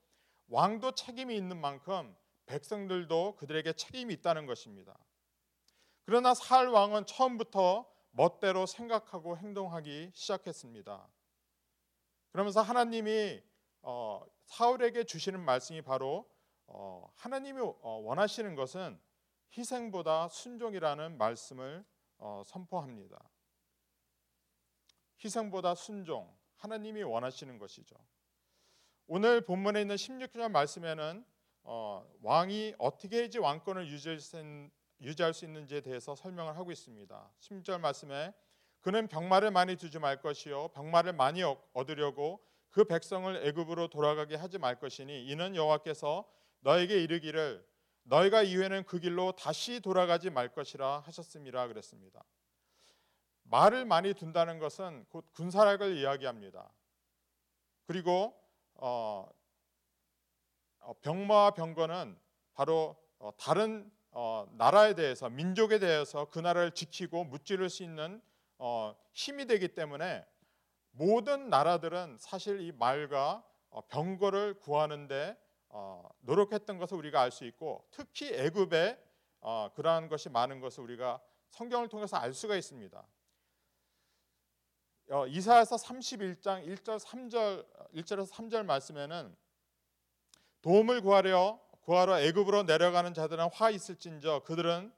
왕도 0.48 0.92
책임이 0.92 1.36
있는 1.36 1.60
만큼 1.60 2.14
백성들도 2.46 3.36
그들에게 3.36 3.72
책임이 3.72 4.14
있다는 4.14 4.46
것입니다. 4.46 4.96
그러나 6.04 6.34
살 6.34 6.68
왕은 6.68 7.06
처음부터 7.06 7.86
멋대로 8.16 8.64
생각하고 8.64 9.36
행동하기 9.36 10.10
시작했습니다. 10.14 11.06
그러면서 12.30 12.62
하나님이 12.62 13.42
어, 13.82 14.24
사울에게 14.46 15.04
주시는 15.04 15.38
말씀이 15.38 15.82
바로 15.82 16.26
어, 16.66 17.12
하나님이 17.14 17.60
원하시는 17.82 18.54
것은 18.54 18.98
희생보다 19.56 20.28
순종이라는 20.28 21.18
말씀을 21.18 21.84
어, 22.16 22.42
선포합니다. 22.46 23.22
희생보다 25.22 25.74
순종, 25.74 26.34
하나님이 26.56 27.02
원하시는 27.02 27.58
것이죠. 27.58 27.96
오늘 29.06 29.42
본문에 29.42 29.82
있는 29.82 29.94
16절 29.94 30.50
말씀에는 30.50 31.24
어, 31.64 32.06
왕이 32.22 32.76
어떻게 32.78 33.18
해야지 33.18 33.38
왕권을 33.38 33.88
유지할 33.88 34.20
수, 34.20 34.36
유지할 35.00 35.34
수 35.34 35.44
있는지에 35.44 35.80
대해서 35.80 36.14
설명을 36.14 36.56
하고 36.56 36.72
있습니다. 36.72 37.30
16절 37.40 37.80
말씀에 37.80 38.32
그는 38.80 39.08
병마를 39.08 39.50
많이 39.50 39.76
두지 39.76 39.98
말 39.98 40.20
것이요 40.20 40.68
병마를 40.68 41.12
많이 41.12 41.42
얻으려고 41.72 42.44
그 42.70 42.84
백성을 42.84 43.34
애굽으로 43.46 43.88
돌아가게 43.88 44.36
하지 44.36 44.58
말 44.58 44.78
것이니 44.78 45.26
이는 45.26 45.56
여호와께서 45.56 46.28
너에게 46.60 47.02
이르기를 47.02 47.66
너희가 48.04 48.42
이후에는 48.42 48.84
그 48.84 48.98
길로 48.98 49.32
다시 49.32 49.80
돌아가지 49.80 50.30
말 50.30 50.52
것이라 50.52 51.00
하셨음이라 51.00 51.68
그랬습니다. 51.68 52.24
말을 53.44 53.84
많이 53.84 54.14
둔다는 54.14 54.58
것은 54.58 55.06
곧 55.08 55.24
군사력을 55.32 55.96
이야기합니다. 55.96 56.70
그리고 57.86 58.38
어, 58.74 59.28
어 60.80 60.94
병마와 61.00 61.52
병거는 61.52 62.18
바로 62.54 62.96
어, 63.18 63.30
다른 63.36 63.90
어, 64.18 64.48
나라에 64.52 64.94
대해서 64.94 65.28
민족에 65.28 65.78
대해서 65.78 66.24
그 66.30 66.38
나라를 66.38 66.70
지키고 66.70 67.24
무찌를 67.24 67.68
수 67.68 67.82
있는 67.82 68.22
어, 68.56 68.96
힘이 69.12 69.44
되기 69.44 69.68
때문에 69.68 70.24
모든 70.92 71.50
나라들은 71.50 72.16
사실 72.18 72.62
이 72.62 72.72
말과 72.72 73.44
어, 73.68 73.86
병거를 73.88 74.60
구하는데 74.60 75.36
어, 75.68 76.08
노력했던 76.20 76.78
것을 76.78 76.96
우리가 76.96 77.20
알 77.20 77.30
수 77.30 77.44
있고 77.44 77.86
특히 77.90 78.32
애굽에 78.32 78.98
어, 79.40 79.70
그러한 79.74 80.08
것이 80.08 80.30
많은 80.30 80.60
것을 80.60 80.82
우리가 80.84 81.20
성경을 81.50 81.88
통해서 81.90 82.16
알 82.16 82.32
수가 82.32 82.56
있습니다. 82.56 83.06
어, 85.10 85.26
이사야서 85.26 85.76
31장 85.76 86.66
1절 86.66 86.98
3절 87.00 87.92
1절에서 87.92 88.30
3절 88.30 88.64
말씀에는 88.64 89.36
도움을 90.62 91.02
구하려 91.02 91.60
구하러 91.86 92.20
애굽으로 92.20 92.64
내려가는 92.64 93.14
자들은 93.14 93.48
화 93.52 93.70
있을진저 93.70 94.40
그들은 94.40 94.92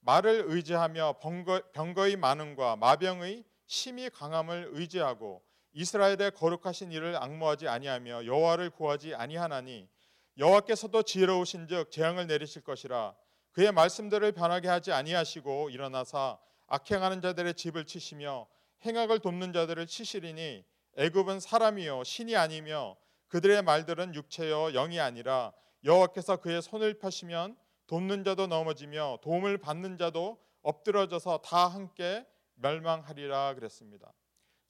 말을 0.00 0.44
의지하며 0.46 1.16
병거, 1.22 1.62
병거의 1.72 2.16
많음과 2.16 2.76
마병의 2.76 3.44
심히 3.66 4.10
강함을 4.10 4.68
의지하고 4.72 5.42
이스라엘의 5.72 6.32
거룩하신 6.32 6.92
일을 6.92 7.16
악모하지 7.16 7.66
아니하며 7.68 8.26
여호와를 8.26 8.68
구하지 8.68 9.14
아니하나니 9.14 9.88
여호와께서도 10.36 11.04
지혜로우신즉 11.04 11.90
재앙을 11.90 12.26
내리실 12.26 12.62
것이라. 12.62 13.14
그의 13.52 13.72
말씀들을 13.72 14.32
변하게 14.32 14.68
하지 14.68 14.92
아니하시고 14.92 15.70
일어나사 15.70 16.38
악행하는 16.66 17.22
자들의 17.22 17.54
집을 17.54 17.86
치시며 17.86 18.46
행악을 18.84 19.20
돕는 19.20 19.54
자들을 19.54 19.86
치시리니 19.86 20.62
애굽은 20.98 21.40
사람이요 21.40 22.04
신이 22.04 22.36
아니며 22.36 22.96
그들의 23.28 23.62
말들은 23.62 24.14
육체요 24.14 24.72
영이 24.72 25.00
아니라 25.00 25.54
여호와께서 25.84 26.38
그의 26.38 26.62
손을 26.62 26.98
펴시면 26.98 27.56
돕는 27.86 28.24
자도 28.24 28.46
넘어지며 28.46 29.18
도움을 29.22 29.58
받는 29.58 29.98
자도 29.98 30.42
엎드러져서 30.62 31.38
다 31.38 31.66
함께 31.68 32.26
멸망하리라 32.54 33.54
그랬습니다. 33.54 34.12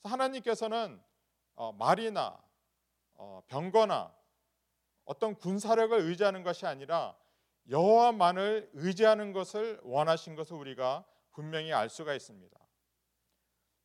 하나님께서는 0.03 1.01
어, 1.55 1.71
말이나 1.71 2.37
어, 3.13 3.41
병거나 3.47 4.13
어떤 5.05 5.35
군사력을 5.35 5.97
의지하는 5.97 6.43
것이 6.43 6.65
아니라 6.65 7.15
여호와만을 7.69 8.71
의지하는 8.73 9.31
것을 9.31 9.79
원하신 9.83 10.35
것을 10.35 10.57
우리가 10.57 11.05
분명히 11.31 11.71
알 11.71 11.89
수가 11.89 12.13
있습니다. 12.13 12.59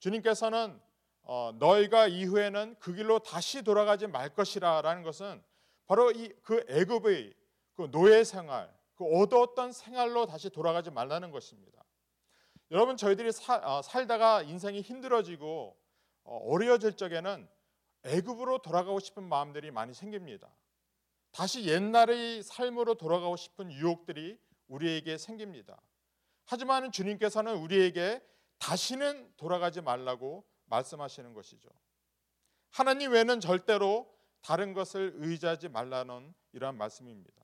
주님께서는 0.00 0.80
어, 1.22 1.52
너희가 1.58 2.08
이후에는 2.08 2.76
그 2.80 2.92
길로 2.92 3.20
다시 3.20 3.62
돌아가지 3.62 4.06
말 4.06 4.34
것이라라는 4.34 5.02
것은 5.02 5.42
바로 5.90 6.12
이 6.12 6.32
그 6.44 6.64
애굽의 6.68 7.34
그 7.72 7.90
노예 7.90 8.22
생활, 8.22 8.72
그 8.94 9.04
얻었던 9.04 9.72
생활로 9.72 10.24
다시 10.24 10.48
돌아가지 10.48 10.88
말라는 10.88 11.32
것입니다. 11.32 11.84
여러분 12.70 12.96
저희들이 12.96 13.32
사, 13.32 13.56
어, 13.56 13.82
살다가 13.82 14.42
인생이 14.42 14.82
힘들어지고 14.82 15.76
어, 16.22 16.36
어려워질 16.46 16.96
적에는 16.96 17.48
애굽으로 18.04 18.58
돌아가고 18.58 19.00
싶은 19.00 19.24
마음들이 19.24 19.72
많이 19.72 19.92
생깁니다. 19.92 20.54
다시 21.32 21.66
옛날의 21.66 22.44
삶으로 22.44 22.94
돌아가고 22.94 23.34
싶은 23.34 23.72
유혹들이 23.72 24.38
우리에게 24.68 25.18
생깁니다. 25.18 25.80
하지만 26.44 26.92
주님께서는 26.92 27.56
우리에게 27.56 28.22
다시는 28.58 29.32
돌아가지 29.36 29.80
말라고 29.80 30.44
말씀하시는 30.66 31.34
것이죠. 31.34 31.68
하나님 32.70 33.10
외에는 33.10 33.40
절대로 33.40 34.19
다른 34.42 34.72
것을 34.72 35.12
의지하지 35.16 35.68
말라는 35.68 36.34
이러한 36.52 36.76
말씀입니다. 36.76 37.40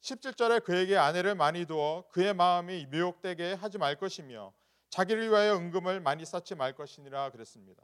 17절에 0.00 0.64
그에게 0.64 0.96
아내를 0.96 1.34
많이 1.34 1.64
두어 1.64 2.04
그의 2.10 2.34
마음이 2.34 2.86
미혹되게 2.86 3.52
하지 3.52 3.78
말 3.78 3.96
것이며 3.96 4.52
자기를 4.90 5.30
위하여 5.30 5.54
은금을 5.54 6.00
많이 6.00 6.24
쌓지 6.24 6.54
말 6.54 6.74
것이니라 6.74 7.30
그랬습니다. 7.30 7.82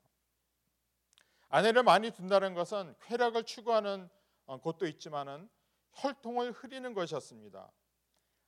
아내를 1.48 1.82
많이 1.82 2.10
둔다는 2.10 2.54
것은 2.54 2.94
쾌락을 3.02 3.44
추구하는 3.44 4.10
어, 4.46 4.60
곳도 4.60 4.86
있지만은 4.86 5.48
혈통을 5.92 6.52
흐리는 6.52 6.92
것이었습니다. 6.92 7.70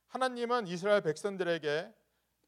하나님은 0.07 0.67
이스라엘 0.67 1.01
백성들에게 1.01 1.93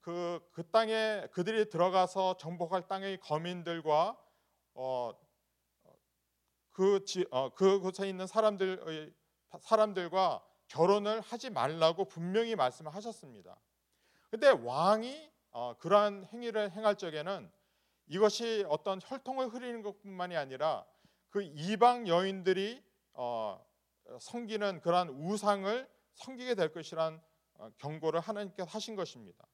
그, 0.01 0.39
그 0.51 0.69
땅에 0.69 1.27
그들이 1.31 1.69
들어가서 1.69 2.37
정복할 2.37 2.87
땅의 2.87 3.19
거민들과 3.21 4.17
어, 4.73 5.11
그 6.73 7.05
지, 7.05 7.25
어, 7.31 7.49
그곳에 7.53 8.09
있는 8.09 8.27
사람들의 8.27 9.13
사람들과 9.61 10.43
결혼을 10.67 11.21
하지 11.21 11.51
말라고 11.51 12.05
분명히 12.05 12.55
말씀을 12.55 12.93
하셨습니다. 12.93 13.59
근데 14.29 14.49
왕이 14.49 15.31
어, 15.51 15.75
그러한 15.77 16.25
행위를 16.25 16.71
행할 16.71 16.95
적에는 16.95 17.51
이것이 18.07 18.65
어떤 18.67 18.99
혈통을 19.03 19.49
흐리는 19.49 19.83
것뿐만이 19.83 20.35
아니라 20.35 20.85
그 21.29 21.43
이방 21.43 22.07
여인들이 22.07 22.83
어, 23.13 23.63
섬기는 24.19 24.81
그러한 24.81 25.09
우상을 25.09 25.87
섬기게 26.15 26.55
될 26.55 26.71
것이란 26.71 27.21
어, 27.53 27.69
경고를 27.77 28.19
하나님께서 28.19 28.67
하신 28.69 28.95
것입니다. 28.95 29.45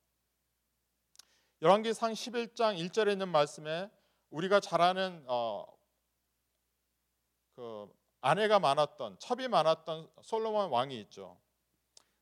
열왕기상 1.61 2.13
11장 2.13 2.77
1절에 2.77 3.11
있는 3.11 3.27
말씀에 3.27 3.91
우리가 4.29 4.61
잘 4.61 4.81
아는 4.81 5.23
어, 5.27 5.65
그 7.59 7.89
아내가 8.21 8.57
많았던 8.57 9.17
첩이 9.19 9.49
많았던 9.49 10.09
솔로몬 10.21 10.69
왕이 10.69 10.97
있죠. 11.01 11.37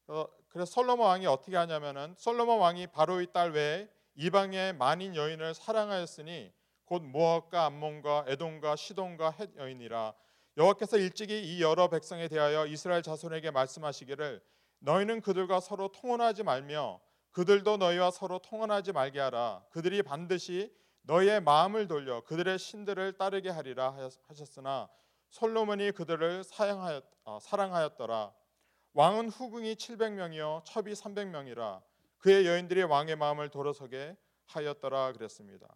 어, 0.08 0.26
그래서 0.50 0.72
솔로몬 0.72 1.06
왕이 1.06 1.28
어떻게 1.28 1.56
하냐면은 1.56 2.16
솔로몬 2.18 2.58
왕이 2.58 2.88
바로의 2.88 3.32
딸 3.32 3.52
외에 3.52 3.88
이방의 4.16 4.74
만인 4.74 5.16
여인을 5.16 5.54
사랑하였으니 5.54 6.52
곧 6.86 7.04
모압과 7.04 7.66
암몬과 7.66 8.26
에돔과 8.30 8.78
시돈과 8.78 9.30
헷 9.32 9.56
여인이라 9.58 10.16
여호와께서 10.58 10.98
일찍이 10.98 11.40
이 11.40 11.62
여러 11.62 11.88
백성에 11.88 12.28
대하여 12.30 12.66
이스라엘 12.66 13.04
자손에게 13.04 13.52
말씀하시기를 13.52 14.42
너희는 14.80 15.22
그들과 15.22 15.60
서로 15.60 15.90
통혼하지 15.90 16.42
말며 16.42 17.00
그들도 17.30 17.78
너희와 17.78 18.10
서로 18.10 18.40
통혼하지 18.40 18.92
말게 18.92 19.20
하라 19.20 19.64
그들이 19.70 20.02
반드시 20.02 20.74
너희의 21.04 21.42
마음을 21.42 21.88
돌려 21.88 22.22
그들의 22.22 22.58
신들을 22.58 23.18
따르게 23.20 23.52
하리라 23.52 23.96
하셨으나 24.28 24.90
솔로몬이 25.30 25.92
그들을 25.92 26.44
사양하였, 26.44 27.04
어, 27.26 27.40
사랑하였더라 27.42 28.34
왕은 28.94 29.30
후궁이 29.30 29.76
700명이요 29.76 30.64
첩이 30.66 30.94
300명이라 30.94 31.82
그의 32.18 32.48
여인들이 32.48 32.84
왕의 32.84 33.16
마음을 33.16 33.50
돌아서게 33.50 34.18
하였더라 34.46 35.14
그랬습니다. 35.14 35.68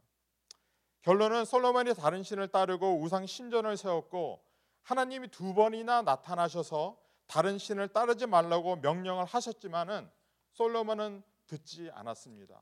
결론은 1.01 1.45
솔로몬이 1.45 1.93
다른 1.93 2.23
신을 2.23 2.47
따르고 2.47 3.01
우상 3.01 3.25
신전을 3.25 3.77
세웠고 3.77 4.43
하나님이 4.83 5.27
두 5.29 5.53
번이나 5.53 6.01
나타나셔서 6.01 6.99
다른 7.27 7.57
신을 7.57 7.89
따르지 7.89 8.27
말라고 8.27 8.77
명령을 8.77 9.25
하셨지만은 9.25 10.09
솔로몬은 10.51 11.23
듣지 11.47 11.89
않았습니다. 11.93 12.61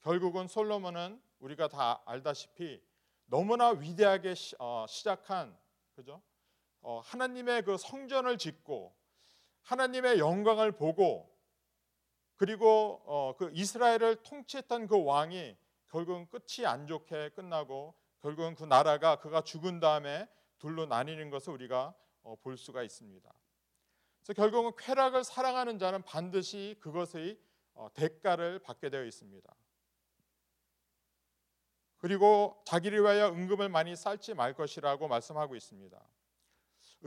결국은 0.00 0.48
솔로몬은 0.48 1.20
우리가 1.38 1.68
다 1.68 2.02
알다시피 2.04 2.82
너무나 3.26 3.70
위대하게 3.70 4.34
시, 4.34 4.54
어, 4.58 4.84
작한 5.02 5.56
그죠? 5.94 6.22
어, 6.80 7.00
하나님의 7.04 7.62
그 7.62 7.76
성전을 7.78 8.38
짓고 8.38 8.94
하나님의 9.62 10.18
영광을 10.18 10.72
보고 10.72 11.34
그리고 12.36 13.00
어, 13.06 13.34
그 13.36 13.50
이스라엘을 13.52 14.16
통치했던 14.22 14.86
그 14.86 15.02
왕이 15.02 15.56
결국은 15.88 16.28
끝이 16.28 16.66
안 16.66 16.86
좋게 16.86 17.30
끝나고 17.30 17.94
결국은 18.20 18.54
그 18.54 18.64
나라가 18.64 19.16
그가 19.16 19.42
죽은 19.42 19.80
다음에 19.80 20.28
둘로 20.58 20.86
나뉘는 20.86 21.30
것을 21.30 21.52
우리가 21.52 21.94
어, 22.22 22.36
볼 22.36 22.56
수가 22.56 22.82
있습니다. 22.82 23.32
그래서 24.18 24.32
결국은 24.32 24.72
쾌락을 24.78 25.24
사랑하는 25.24 25.78
자는 25.78 26.02
반드시 26.02 26.76
그것의 26.80 27.38
어, 27.74 27.88
대가를 27.92 28.58
받게 28.60 28.90
되어 28.90 29.04
있습니다. 29.04 29.54
그리고 32.04 32.60
자기를 32.66 33.00
위하여 33.00 33.30
은금을 33.30 33.70
많이 33.70 33.96
쌓지 33.96 34.34
말 34.34 34.52
것이라고 34.52 35.08
말씀하고 35.08 35.56
있습니다. 35.56 35.98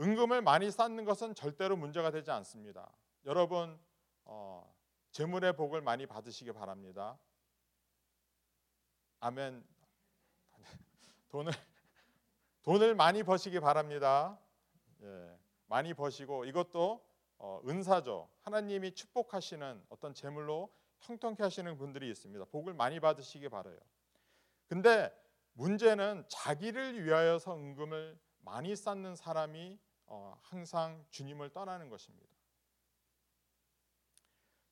은금을 0.00 0.42
많이 0.42 0.72
쌓는 0.72 1.04
것은 1.04 1.36
절대로 1.36 1.76
문제가 1.76 2.10
되지 2.10 2.32
않습니다. 2.32 2.90
여러분 3.24 3.78
어, 4.24 4.74
재물의 5.12 5.54
복을 5.54 5.82
많이 5.82 6.04
받으시기 6.06 6.50
바랍니다. 6.50 7.16
아멘. 9.20 9.64
돈을 11.30 11.52
돈을 12.64 12.96
많이 12.96 13.22
버시기 13.22 13.60
바랍니다. 13.60 14.36
예, 15.02 15.38
많이 15.66 15.94
버시고 15.94 16.44
이것도 16.44 17.06
어, 17.38 17.60
은사죠. 17.64 18.28
하나님이 18.40 18.96
축복하시는 18.96 19.80
어떤 19.90 20.12
재물로 20.12 20.68
형통케 20.98 21.44
하시는 21.44 21.78
분들이 21.78 22.10
있습니다. 22.10 22.46
복을 22.46 22.74
많이 22.74 22.98
받으시기 22.98 23.48
바라요. 23.48 23.78
근데 24.68 25.10
문제는 25.54 26.24
자기를 26.28 27.04
위하여서 27.04 27.56
은금을 27.56 28.18
많이 28.40 28.76
쌓는 28.76 29.16
사람이 29.16 29.78
어, 30.06 30.38
항상 30.42 31.04
주님을 31.10 31.50
떠나는 31.50 31.88
것입니다. 31.88 32.28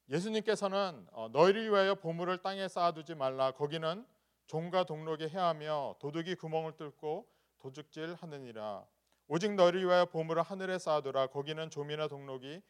예수님께서는 0.09 1.09
어, 1.11 1.28
너희를 1.28 1.68
위하여 1.68 1.94
보물을 1.96 2.38
땅에 2.42 2.68
쌓아두지 2.68 3.14
말라. 3.16 3.50
거기는 3.50 4.06
종과 4.46 4.85
동록이 4.85 5.28
해하며 5.28 5.96
도둑이 5.98 6.37
구멍을 6.37 6.76
뚫고 6.76 7.26
도둑질 7.59 8.14
하느니라. 8.14 8.87
오직 9.26 9.54
너희를 9.54 9.85
위하여 9.85 10.04
보물을 10.06 10.42
하늘에 10.42 10.78
쌓아두라. 10.78 11.28
거기는 11.28 11.68
조미나 11.70 12.06
동록이 12.06 12.62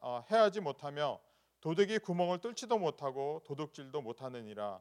어, 0.00 0.24
해하지 0.30 0.60
못하며 0.60 1.20
도둑이 1.60 1.98
구멍을 1.98 2.38
뚫지도 2.38 2.78
못하고 2.78 3.42
도둑질도 3.44 4.00
못하느니라 4.00 4.80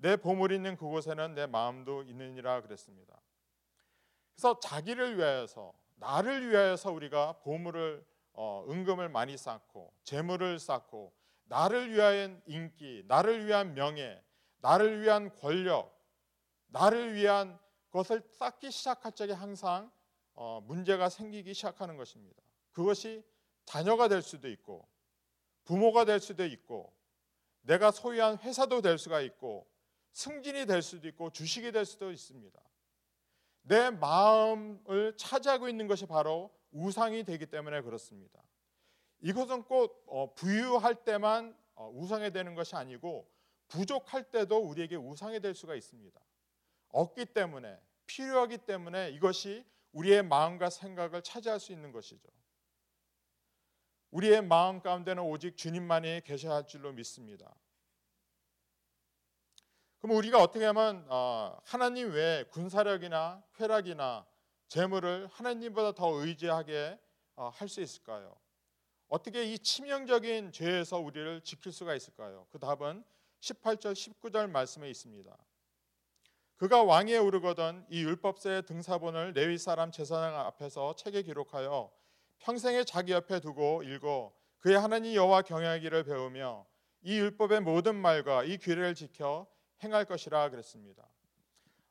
내 0.00 0.16
보물이 0.16 0.54
있는 0.56 0.76
그곳에는 0.76 1.34
내 1.34 1.46
마음도 1.46 2.02
있느니라 2.02 2.62
그랬습니다. 2.62 3.20
그래서 4.34 4.58
자기를 4.58 5.18
위하여서 5.18 5.74
나를 5.96 6.50
위하여서 6.50 6.90
우리가 6.92 7.34
보물을 7.42 8.04
어, 8.32 8.64
은금을 8.68 9.10
많이 9.10 9.36
쌓고 9.36 9.92
재물을 10.02 10.58
쌓고 10.58 11.12
나를 11.44 11.92
위한 11.92 12.40
인기, 12.46 13.04
나를 13.06 13.46
위한 13.46 13.74
명예, 13.74 14.22
나를 14.60 15.02
위한 15.02 15.34
권력, 15.36 15.94
나를 16.68 17.14
위한 17.14 17.58
것을 17.90 18.22
쌓기 18.30 18.70
시작할 18.70 19.12
적에 19.12 19.32
항상 19.32 19.90
어, 20.32 20.62
문제가 20.66 21.10
생기기 21.10 21.52
시작하는 21.52 21.98
것입니다. 21.98 22.40
그것이 22.72 23.22
자녀가 23.66 24.08
될 24.08 24.22
수도 24.22 24.48
있고 24.48 24.88
부모가 25.64 26.06
될 26.06 26.20
수도 26.20 26.46
있고 26.46 26.94
내가 27.60 27.90
소유한 27.90 28.38
회사도 28.38 28.80
될 28.80 28.96
수가 28.96 29.20
있고 29.20 29.66
승진이 30.12 30.66
될 30.66 30.82
수도 30.82 31.08
있고 31.08 31.30
주식이 31.30 31.72
될 31.72 31.84
수도 31.84 32.10
있습니다. 32.10 32.60
내 33.62 33.90
마음을 33.90 35.16
차지하고 35.16 35.68
있는 35.68 35.86
것이 35.86 36.06
바로 36.06 36.50
우상이 36.72 37.24
되기 37.24 37.46
때문에 37.46 37.82
그렇습니다. 37.82 38.42
이것은 39.20 39.64
꼭 39.64 40.02
어, 40.06 40.34
부유할 40.34 41.04
때만 41.04 41.56
어, 41.74 41.90
우상이 41.90 42.32
되는 42.32 42.54
것이 42.54 42.74
아니고 42.74 43.28
부족할 43.68 44.30
때도 44.30 44.58
우리에게 44.58 44.96
우상이 44.96 45.40
될 45.40 45.54
수가 45.54 45.74
있습니다. 45.74 46.20
없기 46.88 47.26
때문에 47.26 47.78
필요하기 48.06 48.58
때문에 48.58 49.10
이것이 49.10 49.64
우리의 49.92 50.22
마음과 50.24 50.70
생각을 50.70 51.22
차지할 51.22 51.60
수 51.60 51.72
있는 51.72 51.92
것이죠. 51.92 52.28
우리의 54.10 54.42
마음 54.42 54.80
가운데는 54.80 55.22
오직 55.22 55.56
주님만이 55.56 56.22
계셔야 56.24 56.54
할 56.56 56.66
줄로 56.66 56.92
믿습니다. 56.92 57.54
그럼 60.00 60.16
우리가 60.16 60.42
어떻게 60.42 60.64
하면 60.64 61.04
어, 61.08 61.58
하나님 61.64 62.12
외에 62.12 62.44
군사력이나 62.44 63.42
쾌락이나 63.54 64.26
재물을 64.68 65.28
하나님보다 65.30 65.92
더 65.92 66.10
의지하게 66.12 66.98
할 67.36 67.68
수 67.68 67.80
있을까요? 67.80 68.34
어떻게 69.08 69.44
이 69.44 69.58
치명적인 69.58 70.52
죄에서 70.52 70.98
우리를 70.98 71.40
지킬 71.42 71.72
수가 71.72 71.94
있을까요? 71.94 72.46
그 72.50 72.58
답은 72.58 73.02
18절 73.40 73.92
19절 73.92 74.50
말씀에 74.50 74.88
있습니다. 74.90 75.36
그가 76.56 76.82
왕위에 76.82 77.16
오르거든 77.18 77.86
이 77.88 78.02
율법서의 78.02 78.66
등사본을 78.66 79.32
레위 79.32 79.56
사람 79.58 79.90
제사장 79.90 80.38
앞에서 80.40 80.94
책에 80.94 81.22
기록하여 81.22 81.90
평생에 82.38 82.84
자기 82.84 83.12
옆에 83.12 83.40
두고 83.40 83.82
읽어 83.82 84.32
그의 84.58 84.78
하나님 84.78 85.14
여호와 85.14 85.42
경외하기를 85.42 86.04
배우며 86.04 86.66
이 87.02 87.18
율법의 87.18 87.62
모든 87.62 87.96
말과 87.96 88.44
이 88.44 88.58
규례를 88.58 88.94
지켜 88.94 89.46
행할 89.82 90.04
것이라 90.04 90.50
그랬습니다. 90.50 91.08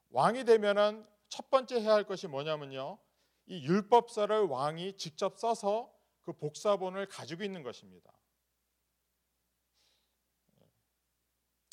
왕이 0.09 0.45
되면은 0.45 1.05
첫 1.29 1.49
번째 1.49 1.81
해야 1.81 1.93
할 1.93 2.03
것이 2.03 2.27
뭐냐면요. 2.27 2.97
이 3.45 3.63
율법서를 3.63 4.45
왕이 4.45 4.97
직접 4.97 5.37
써서 5.37 5.93
그 6.21 6.33
복사본을 6.33 7.07
가지고 7.07 7.43
있는 7.43 7.63
것입니다. 7.63 8.11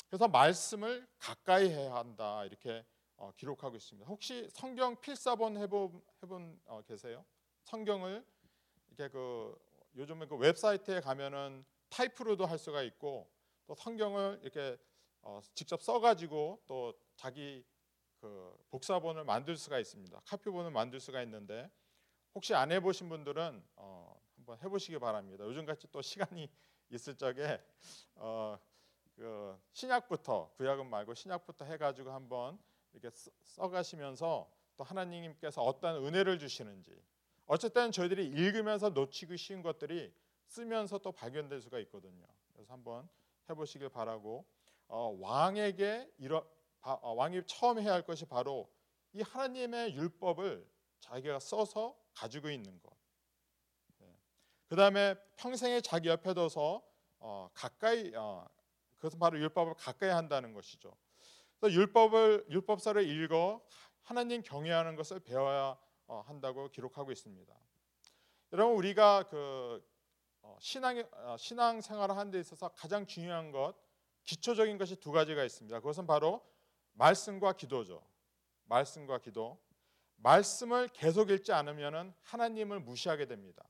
그래서 0.07 0.27
말씀을 0.27 1.07
가까이 1.19 1.69
해야 1.69 1.93
한다 1.93 2.45
이렇게 2.45 2.85
어, 3.17 3.31
기록하고 3.35 3.75
있습니다. 3.75 4.07
혹시 4.07 4.47
성경 4.51 4.99
필사본 5.01 5.57
해본 5.57 6.01
해본 6.23 6.61
어, 6.65 6.81
계세요? 6.83 7.25
성경을 7.63 8.25
이렇게 8.87 9.11
그 9.11 9.57
요즘에 9.95 10.27
그 10.27 10.35
웹사이트에 10.35 11.01
가면은 11.01 11.65
타이프로도 11.89 12.45
할 12.45 12.57
수가 12.57 12.83
있고 12.83 13.29
또 13.65 13.75
성경을 13.75 14.39
이렇게 14.43 14.77
어, 15.21 15.41
직접 15.53 15.81
써가지고 15.81 16.61
또 16.67 16.93
자기 17.15 17.65
그 18.19 18.55
복사본을 18.69 19.23
만들 19.23 19.55
수가 19.57 19.79
있습니다. 19.79 20.21
카피본을 20.25 20.71
만들 20.71 20.99
수가 20.99 21.21
있는데 21.23 21.69
혹시 22.33 22.53
안 22.53 22.71
해보신 22.71 23.09
분들은 23.09 23.63
어, 23.75 24.19
한번 24.35 24.57
해보시기 24.63 24.99
바랍니다. 24.99 25.43
요즘 25.45 25.65
같이 25.65 25.87
또 25.91 26.01
시간이 26.01 26.49
있을 26.89 27.15
적에 27.15 27.61
어, 28.15 28.57
그 29.15 29.59
신약부터 29.73 30.53
구약은 30.57 30.89
말고 30.89 31.13
신약부터 31.13 31.65
해가지고 31.65 32.11
한번 32.11 32.59
이렇게 32.93 33.09
써- 33.15 33.31
써가시면서 33.43 34.49
또 34.77 34.83
하나님께서 34.83 35.63
어떤 35.63 36.03
은혜를 36.05 36.39
주시는지 36.39 36.95
어쨌든 37.47 37.91
저희들이 37.91 38.25
읽으면서 38.27 38.89
놓치기 38.89 39.37
쉬운 39.37 39.61
것들이 39.61 40.13
쓰면서 40.47 40.99
또 40.99 41.11
발견될 41.11 41.61
수가 41.61 41.79
있거든요. 41.79 42.25
그래서 42.53 42.73
한번 42.73 43.09
해보시길 43.49 43.89
바라고 43.89 44.45
어, 44.87 45.15
왕에게 45.19 46.11
이러, 46.17 46.45
바- 46.79 46.93
어, 47.01 47.13
왕이 47.13 47.41
처음 47.45 47.79
해야 47.79 47.93
할 47.93 48.03
것이 48.03 48.25
바로 48.25 48.69
이 49.13 49.21
하나님의 49.21 49.95
율법을 49.95 50.67
자기가 50.99 51.39
써서 51.39 51.97
가지고 52.13 52.49
있는 52.49 52.79
것. 52.81 52.95
그 54.67 54.75
다음에 54.75 55.15
평생에 55.37 55.79
자기 55.79 56.09
옆에 56.09 56.33
둬서 56.33 56.83
어, 57.19 57.49
가까이 57.53 58.13
어, 58.15 58.45
그것은 58.97 59.17
바로 59.17 59.39
율법을 59.39 59.75
가까이 59.75 60.09
한다는 60.09 60.53
것이죠. 60.53 60.93
그래서 61.59 61.73
율법을 61.73 62.47
율법서를 62.49 63.07
읽어 63.07 63.61
하나님 64.01 64.41
경외하는 64.41 64.95
것을 64.95 65.21
배워야 65.21 65.77
어, 66.07 66.21
한다고 66.27 66.69
기록하고 66.69 67.11
있습니다. 67.11 67.53
여러분 68.53 68.75
우리가 68.75 69.23
그 69.29 69.81
어, 70.41 70.57
신앙 70.59 71.01
어, 71.13 71.37
신앙 71.37 71.79
생활을 71.79 72.17
하는 72.17 72.31
데 72.31 72.39
있어서 72.39 72.67
가장 72.69 73.05
중요한 73.05 73.51
것 73.51 73.73
기초적인 74.27 74.77
것이 74.77 74.97
두 74.97 75.11
가지가 75.11 75.43
있습니다. 75.43 75.79
그것은 75.79 76.05
바로 76.05 76.45
말씀과 76.93 77.53
기도죠. 77.53 78.05
말씀과 78.65 79.19
기도. 79.19 79.59
말씀을 80.17 80.89
계속 80.89 81.29
읽지 81.29 81.53
않으면은 81.53 82.13
하나님을 82.23 82.81
무시하게 82.81 83.25
됩니다. 83.25 83.63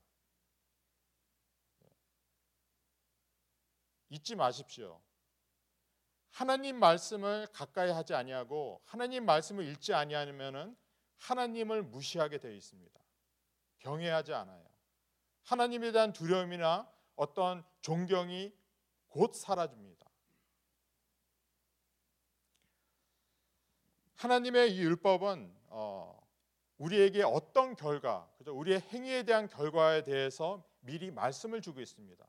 잊지 4.10 4.34
마십시오. 4.34 5.00
하나님 6.30 6.78
말씀을 6.78 7.46
가까이 7.52 7.90
하지 7.90 8.14
아니하고 8.14 8.80
하나님 8.84 9.26
말씀을 9.26 9.64
읽지 9.68 9.94
아니하면은 9.94 10.76
하나님을 11.18 11.82
무시하게 11.84 12.38
되어 12.38 12.52
있습니다. 12.52 13.00
경외하지 13.78 14.32
않아요. 14.32 14.66
하나님에 15.44 15.92
대한 15.92 16.12
두려움이나 16.12 16.90
어떤 17.14 17.64
존경이 17.80 18.52
곧 19.08 19.34
사라집니다. 19.34 20.07
하나님의 24.18 24.74
이 24.74 24.80
율법은 24.80 25.54
어, 25.68 26.20
우리에게 26.78 27.22
어떤 27.22 27.76
결과, 27.76 28.28
그죠? 28.36 28.52
우리의 28.52 28.80
행위에 28.80 29.22
대한 29.22 29.46
결과에 29.46 30.02
대해서 30.02 30.64
미리 30.80 31.12
말씀을 31.12 31.62
주고 31.62 31.80
있습니다. 31.80 32.24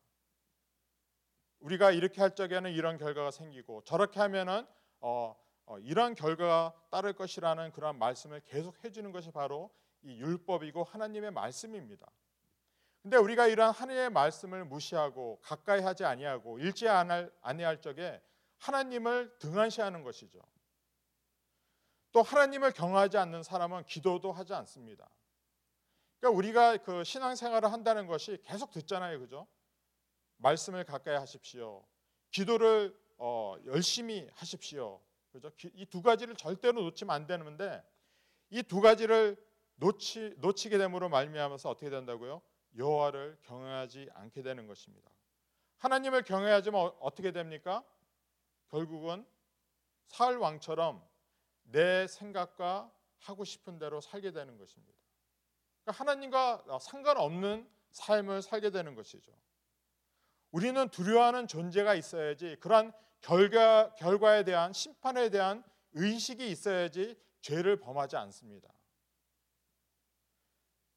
우리가 1.61 1.91
이렇게 1.91 2.21
할 2.21 2.35
적에는 2.35 2.71
이런 2.71 2.97
결과가 2.97 3.31
생기고 3.31 3.83
저렇게 3.85 4.19
하면은 4.19 4.67
어, 5.01 5.35
어, 5.65 5.79
이런 5.79 6.13
결과가 6.13 6.75
따를 6.91 7.13
것이라는 7.13 7.71
그런 7.71 7.97
말씀을 7.97 8.41
계속 8.45 8.83
해주는 8.83 9.11
것이 9.11 9.31
바로 9.31 9.71
이 10.03 10.11
율법이고 10.19 10.83
하나님의 10.83 11.31
말씀입니다. 11.31 12.07
근데 13.01 13.17
우리가 13.17 13.47
이러한 13.47 13.73
하나님의 13.73 14.11
말씀을 14.11 14.63
무시하고 14.63 15.39
가까이 15.41 15.81
하지 15.81 16.05
아니하고 16.05 16.59
읽지 16.59 16.87
않을 16.87 17.33
아니할 17.41 17.81
적에 17.81 18.21
하나님을 18.57 19.39
등한시하는 19.39 20.03
것이죠. 20.03 20.39
또 22.11 22.21
하나님을 22.23 22.71
경하지 22.71 23.17
않는 23.17 23.43
사람은 23.43 23.85
기도도 23.85 24.31
하지 24.31 24.53
않습니다. 24.53 25.09
그러니까 26.19 26.37
우리가 26.37 26.77
그 26.77 27.03
신앙생활을 27.03 27.71
한다는 27.71 28.07
것이 28.07 28.37
계속 28.43 28.71
듣잖아요, 28.71 29.19
그죠? 29.19 29.47
말씀을 30.37 30.83
가까이 30.83 31.15
하십시오. 31.15 31.85
기도를 32.31 32.97
어, 33.17 33.55
열심히 33.65 34.27
하십시오. 34.33 35.01
그죠? 35.31 35.51
이 35.75 35.85
두 35.85 36.01
가지를 36.01 36.35
절대로 36.35 36.81
놓치면 36.81 37.13
안 37.15 37.27
되는데 37.27 37.83
이 38.49 38.63
두 38.63 38.81
가지를 38.81 39.37
놓치 39.75 40.35
놓치게 40.39 40.77
됨으로 40.77 41.09
말미암아서 41.09 41.69
어떻게 41.69 41.89
된다고요? 41.89 42.41
여호와를 42.77 43.37
경외하지 43.43 44.09
않게 44.13 44.41
되는 44.41 44.67
것입니다. 44.67 45.09
하나님을 45.77 46.23
경외하지만 46.23 46.81
어- 46.81 46.97
어떻게 46.99 47.31
됩니까? 47.31 47.83
결국은 48.69 49.25
사울 50.07 50.37
왕처럼 50.37 51.07
내 51.71 52.07
생각과 52.07 52.91
하고 53.19 53.43
싶은 53.43 53.79
대로 53.79 54.01
살게 54.01 54.31
되는 54.31 54.57
것입니다. 54.57 54.97
그러니까 55.83 55.99
하나님과 55.99 56.79
상관없는 56.79 57.69
삶을 57.91 58.41
살게 58.41 58.69
되는 58.69 58.95
것이죠. 58.95 59.31
우리는 60.51 60.89
두려워하는 60.89 61.47
존재가 61.47 61.95
있어야지 61.95 62.55
그러한 62.59 62.91
결과 63.21 63.93
결과에 63.95 64.43
대한 64.43 64.73
심판에 64.73 65.29
대한 65.29 65.63
의식이 65.93 66.49
있어야지 66.49 67.19
죄를 67.41 67.77
범하지 67.79 68.15
않습니다. 68.17 68.69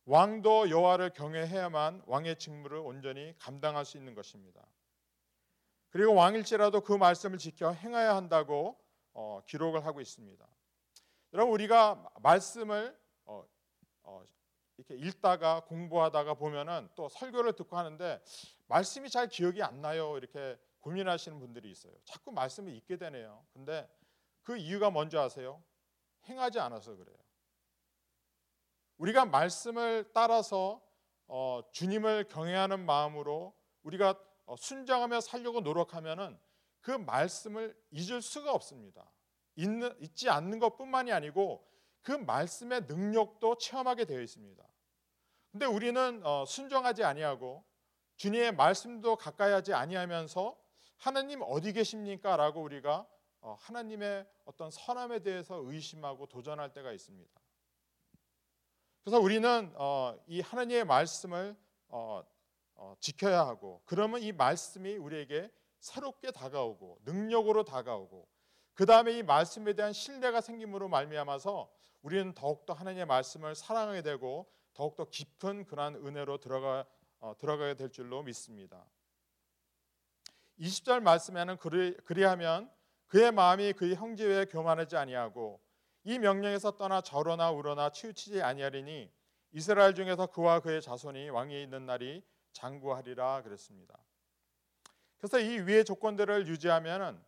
왕도 0.04 0.70
여호와를 0.70 1.11
경외해야만 1.11 2.02
왕의 2.06 2.38
직무를 2.38 2.78
온전히 2.78 3.35
감당할 3.38 3.85
수 3.85 3.96
있는 3.96 4.14
것입니다. 4.14 4.66
그리고 5.90 6.14
왕일지라도 6.14 6.80
그 6.80 6.92
말씀을 6.92 7.38
지켜 7.38 7.70
행해야 7.70 8.16
한다고 8.16 8.78
어, 9.12 9.42
기록을 9.46 9.85
하고 9.85 10.00
있습니다. 10.00 10.44
여러분 11.32 11.54
우리가 11.54 12.12
말씀을 12.20 12.98
어, 13.24 13.44
어, 14.02 14.22
이렇게 14.76 14.94
읽다가 14.96 15.60
공부하다가 15.64 16.34
보면은 16.34 16.88
또 16.94 17.08
설교를 17.08 17.54
듣고 17.54 17.76
하는데 17.76 18.22
말씀이 18.66 19.08
잘 19.08 19.28
기억이 19.28 19.62
안 19.62 19.80
나요 19.80 20.18
이렇게 20.18 20.58
고민하시는 20.80 21.38
분들이 21.38 21.70
있어요. 21.70 21.92
자꾸 22.04 22.32
말씀을 22.32 22.74
읽게 22.74 22.96
되네요. 22.98 23.44
근데 23.52 23.88
그 24.42 24.56
이유가 24.56 24.90
뭔지 24.90 25.16
아세요? 25.16 25.62
행하지 26.26 26.58
않아서 26.60 26.96
그래요. 26.96 27.16
우리가 28.98 29.24
말씀을 29.24 30.10
따라서 30.12 30.82
어, 31.28 31.62
주님을 31.72 32.28
경외하는 32.28 32.84
마음으로 32.84 33.54
우리가 33.84 34.20
어, 34.44 34.56
순종하며 34.56 35.20
살려고 35.20 35.60
노력하면은 35.60 36.38
그 36.80 36.90
말씀을 36.90 37.76
잊을 37.90 38.20
수가 38.20 38.52
없습니다. 38.52 39.10
잊는, 39.56 39.94
잊지 40.00 40.30
않는 40.30 40.58
것뿐만이 40.58 41.12
아니고 41.12 41.66
그 42.02 42.12
말씀의 42.12 42.82
능력도 42.82 43.58
체험하게 43.58 44.04
되어 44.04 44.20
있습니다. 44.20 44.62
근데 45.52 45.66
우리는 45.66 46.20
어, 46.24 46.44
순종하지 46.46 47.04
아니하고 47.04 47.64
주님의 48.16 48.54
말씀도 48.54 49.16
가까이 49.16 49.52
하지 49.52 49.74
아니하면서 49.74 50.56
하나님 50.96 51.42
어디 51.42 51.72
계십니까라고 51.72 52.62
우리가 52.62 53.06
어, 53.40 53.56
하나님의 53.60 54.26
어떤 54.44 54.70
선함에 54.70 55.20
대해서 55.20 55.56
의심하고 55.56 56.26
도전할 56.26 56.72
때가 56.72 56.92
있습니다. 56.92 57.30
그래서 59.02 59.18
우리는 59.18 59.72
어, 59.76 60.16
이 60.26 60.40
하나님의 60.40 60.84
말씀을 60.84 61.56
어, 61.88 62.22
어, 62.74 62.94
지켜야 63.00 63.46
하고 63.46 63.82
그러면 63.84 64.22
이 64.22 64.32
말씀이 64.32 64.96
우리에게 64.96 65.50
새롭게 65.80 66.30
다가오고 66.30 67.00
능력으로 67.04 67.64
다가오고 67.64 68.28
그 68.74 68.87
다음에 68.87 69.18
이 69.18 69.22
말씀에 69.22 69.74
대한 69.74 69.92
신뢰가 69.92 70.40
생김으로 70.40 70.88
말미암아서 70.88 71.70
우리는 72.02 72.32
더욱더 72.35 72.72
하나님의 72.72 73.06
말씀을 73.06 73.54
사랑하게 73.54 74.02
되고 74.02 74.50
더욱더 74.74 75.04
깊은 75.04 75.66
그러한 75.66 75.96
은혜로 75.96 76.38
들어가 76.38 76.85
어, 77.20 77.35
들어가게 77.38 77.74
될 77.74 77.90
줄로 77.90 78.22
믿습니다. 78.22 78.85
20절 80.58 81.00
말씀에는 81.00 81.56
그리, 81.58 81.96
그리하면 82.04 82.70
그의 83.06 83.30
마음이 83.30 83.74
그의 83.74 83.94
형제 83.94 84.24
외에 84.24 84.44
교만하지 84.46 84.96
아니하고 84.96 85.61
이 86.04 86.18
명령에서 86.18 86.72
떠나 86.72 87.00
저러나 87.00 87.50
우러나 87.50 87.90
치우치지 87.90 88.42
아니하리니 88.42 89.12
이스라엘 89.52 89.94
중에서 89.94 90.26
그와 90.26 90.61
그의 90.61 90.82
자손이 90.82 91.30
왕위에 91.30 91.62
있는 91.62 91.87
날이 91.87 92.24
장구하리라 92.52 93.42
그랬습니다. 93.42 93.96
그래서 95.18 95.38
이 95.38 95.61
위의 95.61 95.85
조건들을 95.85 96.48
유지하면은 96.48 97.22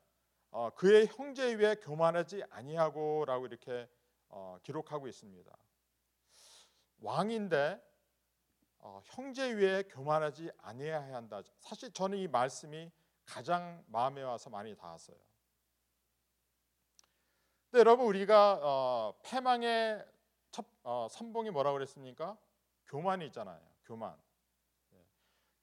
어, 0.57 0.71
그의 0.71 1.09
형제 1.09 1.53
위에 1.57 1.75
교만하지 1.75 2.45
아니하고라고 2.49 3.47
이렇게 3.47 3.89
어, 4.29 4.57
기록하고 4.63 5.09
있습니다. 5.09 5.53
왕인데 7.01 7.83
어, 8.79 9.01
형제 9.05 9.53
위에 9.53 9.83
교만하지 9.83 10.53
아니해야 10.59 11.03
한다. 11.13 11.43
사실 11.59 11.93
저는 11.93 12.19
이 12.19 12.29
말씀이 12.29 12.89
가장 13.25 13.83
마음에 13.89 14.23
와서 14.23 14.49
많이 14.49 14.77
닿았어요. 14.77 15.17
근데 17.73 17.81
여러분 17.81 18.07
우리가 18.07 18.61
어, 18.63 19.19
패망의 19.25 20.07
첫, 20.53 20.67
어, 20.85 21.09
선봉이 21.11 21.51
뭐라고 21.51 21.75
그랬습니까? 21.79 22.39
교만이 22.87 23.27
있잖아요. 23.27 23.61
교만. 23.83 24.17
예. 24.93 25.05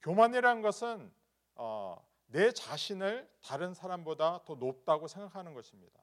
교만이란 0.02 0.60
것은 0.60 1.10
어, 1.54 2.11
내 2.32 2.50
자신을 2.50 3.30
다른 3.42 3.74
사람보다 3.74 4.40
더 4.44 4.54
높다고 4.54 5.06
생각하는 5.06 5.52
것입니다. 5.54 6.00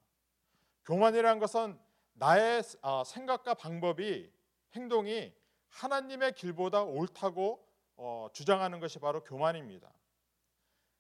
교만이란 0.86 1.40
것은 1.40 1.78
나의 2.14 2.64
어, 2.82 3.04
생각과 3.04 3.56
방법이 3.56 4.32
행동이 4.74 5.34
하나님의 5.70 6.34
길보다 6.34 6.84
옳다고 6.84 7.68
어, 7.98 8.28
주장하는 8.32 8.80
것이 8.80 9.00
바로 9.00 9.24
교만입니다. 9.24 9.92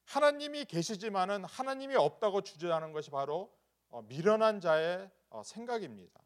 하나님이 0.05 0.65
계시지만은 0.65 1.45
하나님이 1.45 1.95
없다고 1.95 2.41
주장하는 2.41 2.91
것이 2.91 3.11
바로 3.11 3.55
어, 3.89 4.01
미련한 4.01 4.59
자의 4.59 5.09
어, 5.29 5.43
생각입니다. 5.43 6.19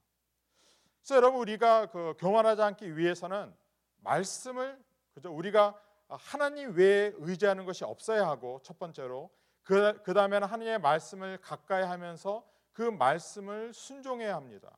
그래서 1.02 1.16
여러분 1.16 1.42
우리가 1.42 1.88
그 1.88 2.16
교만하지 2.18 2.62
않기 2.62 2.96
위해서는 2.96 3.54
말씀을 3.98 4.82
그죠 5.14 5.34
우리가 5.34 5.80
하나님 6.08 6.76
외에 6.76 7.12
의지하는 7.16 7.66
것이 7.66 7.84
없어야 7.84 8.28
하고 8.28 8.60
첫 8.64 8.78
번째로 8.78 9.32
그, 9.64 10.02
그 10.04 10.14
다음에는 10.14 10.48
하나님의 10.48 10.80
말씀을 10.80 11.38
가까이 11.40 11.84
하면서 11.84 12.46
그 12.74 12.82
말씀을 12.82 13.74
순종해야 13.74 14.36
합니다. 14.36 14.78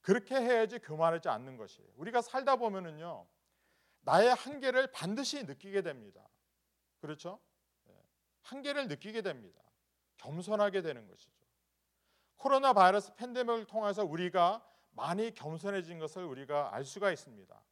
그렇게 0.00 0.34
해야지 0.34 0.78
교만하지 0.78 1.28
않는 1.28 1.56
것이에요. 1.56 1.88
우리가 1.96 2.20
살다 2.20 2.56
보면은요 2.56 3.26
나의 4.02 4.34
한계를 4.34 4.92
반드시 4.92 5.44
느끼게 5.44 5.82
됩니다. 5.82 6.28
그렇죠? 7.00 7.40
예. 7.88 7.92
한계를 8.42 8.88
느끼게 8.88 9.22
됩니다. 9.22 9.62
겸손하게 10.18 10.82
되는 10.82 11.06
것이죠. 11.08 11.32
코로나 12.36 12.74
바이러스 12.74 13.14
팬데믹을 13.14 13.64
통해서 13.64 14.04
우리가 14.04 14.62
많이 14.90 15.32
겸손해진 15.32 15.98
것을 15.98 16.24
우리가 16.24 16.74
알 16.74 16.84
수가 16.84 17.10
있습니다. 17.10 17.62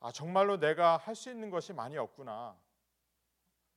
아, 0.00 0.10
정말로 0.10 0.58
내가 0.58 0.96
할 0.96 1.14
수 1.14 1.30
있는 1.30 1.50
것이 1.50 1.72
많이 1.72 1.96
없구나. 1.98 2.56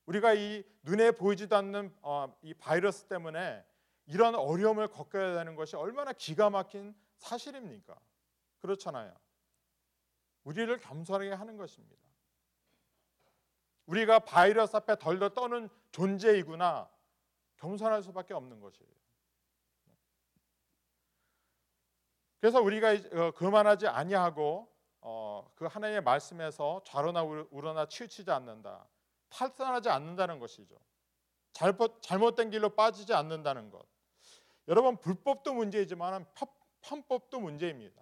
우리가 0.05 0.33
이 0.33 0.63
눈에 0.83 1.11
보이지도 1.11 1.55
않는 1.57 1.95
어, 2.01 2.33
이 2.41 2.53
바이러스 2.53 3.05
때문에 3.05 3.65
이런 4.05 4.35
어려움을 4.35 4.87
겪어야 4.89 5.35
되는 5.35 5.55
것이 5.55 5.75
얼마나 5.75 6.11
기가 6.13 6.49
막힌 6.49 6.95
사실입니까? 7.17 7.97
그렇잖아요. 8.59 9.13
우리를 10.43 10.77
겸손하게 10.79 11.31
하는 11.33 11.57
것입니다. 11.57 12.03
우리가 13.85 14.19
바이러스 14.19 14.75
앞에 14.77 14.97
덜덜 14.97 15.33
떠는 15.33 15.69
존재이구나 15.91 16.89
겸손할 17.57 18.01
수밖에 18.03 18.33
없는 18.33 18.59
것이에요. 18.59 18.91
그래서 22.39 22.61
우리가 22.61 22.89
어, 22.91 23.31
그만하지 23.31 23.87
아니하고 23.87 24.72
어, 25.05 25.45
그 25.55 25.65
하나님의 25.65 26.01
말씀에서 26.01 26.81
좌로나 26.85 27.23
우로나 27.23 27.87
치우치지 27.87 28.31
않는다. 28.31 28.87
탈선하지 29.29 29.89
않는다는 29.89 30.39
것이죠. 30.39 30.75
잘못, 31.51 32.01
잘못된 32.01 32.49
길로 32.49 32.69
빠지지 32.69 33.13
않는다는 33.13 33.69
것. 33.69 33.85
여러분 34.69 34.97
불법도 34.97 35.53
문제이지만 35.53 36.25
편법도 36.81 37.39
문제입니다. 37.41 38.01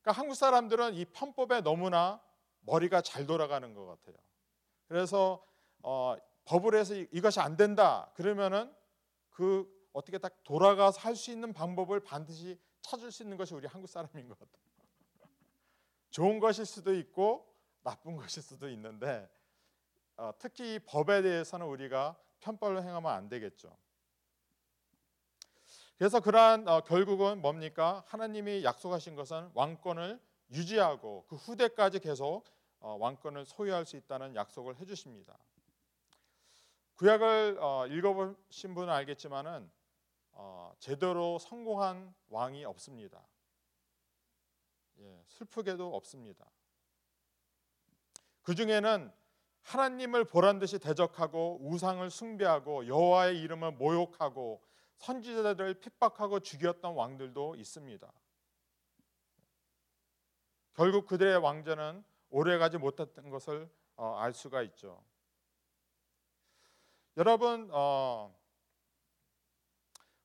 그러니까 0.00 0.20
한국 0.20 0.34
사람들은 0.34 0.94
이 0.94 1.04
편법에 1.04 1.60
너무나 1.60 2.22
머리가 2.60 3.02
잘 3.02 3.26
돌아가는 3.26 3.74
것 3.74 3.84
같아요. 3.84 4.16
그래서 4.86 5.44
어, 5.82 6.16
법을 6.46 6.74
해서 6.74 6.94
이것이 6.94 7.40
안 7.40 7.56
된다 7.56 8.10
그러면은 8.14 8.74
그 9.30 9.68
어떻게 9.92 10.16
딱 10.16 10.42
돌아가서 10.44 11.00
할 11.00 11.14
수 11.14 11.30
있는 11.30 11.52
방법을 11.52 12.00
반드시 12.00 12.58
찾을 12.80 13.12
수 13.12 13.22
있는 13.22 13.36
것이 13.36 13.54
우리 13.54 13.66
한국 13.66 13.88
사람인 13.88 14.26
것 14.28 14.38
같아요. 14.38 14.62
좋은 16.18 16.40
것일 16.40 16.66
수도 16.66 16.92
있고 16.94 17.46
나쁜 17.84 18.16
것일 18.18 18.42
수도 18.42 18.68
있는데 18.70 19.30
어, 20.16 20.32
특히 20.36 20.80
법에 20.80 21.22
대해서는 21.22 21.64
우리가 21.64 22.16
편벌로 22.40 22.82
행하면 22.82 23.12
안 23.12 23.28
되겠죠. 23.28 23.76
그래서 25.96 26.18
그러한 26.18 26.66
어, 26.66 26.80
결국은 26.80 27.40
뭡니까? 27.40 28.02
하나님이 28.08 28.64
약속하신 28.64 29.14
것은 29.14 29.52
왕권을 29.54 30.20
유지하고 30.50 31.24
그 31.28 31.36
후대까지 31.36 32.00
계속 32.00 32.46
어, 32.80 32.96
왕권을 32.98 33.44
소유할 33.46 33.84
수 33.84 33.96
있다는 33.96 34.34
약속을 34.34 34.74
해주십니다. 34.80 35.38
구약을 36.96 37.58
어, 37.60 37.86
읽어보신 37.86 38.74
분은 38.74 38.92
알겠지만은 38.92 39.70
어, 40.32 40.74
제대로 40.80 41.38
성공한 41.38 42.12
왕이 42.28 42.64
없습니다. 42.64 43.24
예, 45.00 45.24
슬프게도 45.28 45.94
없습니다. 45.94 46.50
그 48.42 48.54
중에는 48.54 49.12
하나님을 49.62 50.24
보란 50.24 50.58
듯이 50.58 50.78
대적하고 50.78 51.58
우상을 51.60 52.08
숭배하고 52.08 52.86
여호와의 52.86 53.40
이름을 53.40 53.72
모욕하고 53.72 54.62
선지자들을 54.96 55.74
핍박하고 55.80 56.40
죽였던 56.40 56.94
왕들도 56.94 57.54
있습니다. 57.56 58.12
결국 60.74 61.06
그들의 61.06 61.36
왕자는 61.38 62.04
오래가지 62.30 62.78
못했던 62.78 63.30
것을 63.30 63.70
어, 63.96 64.16
알 64.16 64.32
수가 64.32 64.62
있죠. 64.62 65.02
여러분 67.16 67.68
어, 67.72 68.34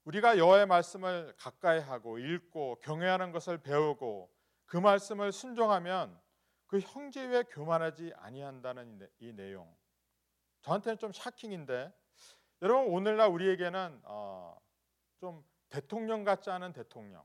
우리가 0.05 0.37
여호와의 0.37 0.67
말씀을 0.67 1.33
가까이 1.37 1.79
하고 1.79 2.19
읽고 2.19 2.79
경외하는 2.81 3.31
것을 3.31 3.57
배우고 3.57 4.32
그 4.73 4.77
말씀을 4.79 5.31
순종하면 5.31 6.19
그 6.65 6.79
형제에 6.79 7.43
교만하지 7.43 8.11
아니한다는 8.15 9.07
이 9.19 9.31
내용. 9.31 9.71
저한테는 10.61 10.97
좀 10.97 11.11
샤킹인데 11.11 11.93
여러분 12.63 12.91
오늘날 12.91 13.29
우리에게는 13.29 14.01
어, 14.05 14.59
좀 15.19 15.45
대통령 15.69 16.23
같지 16.23 16.49
않은 16.49 16.73
대통령, 16.73 17.23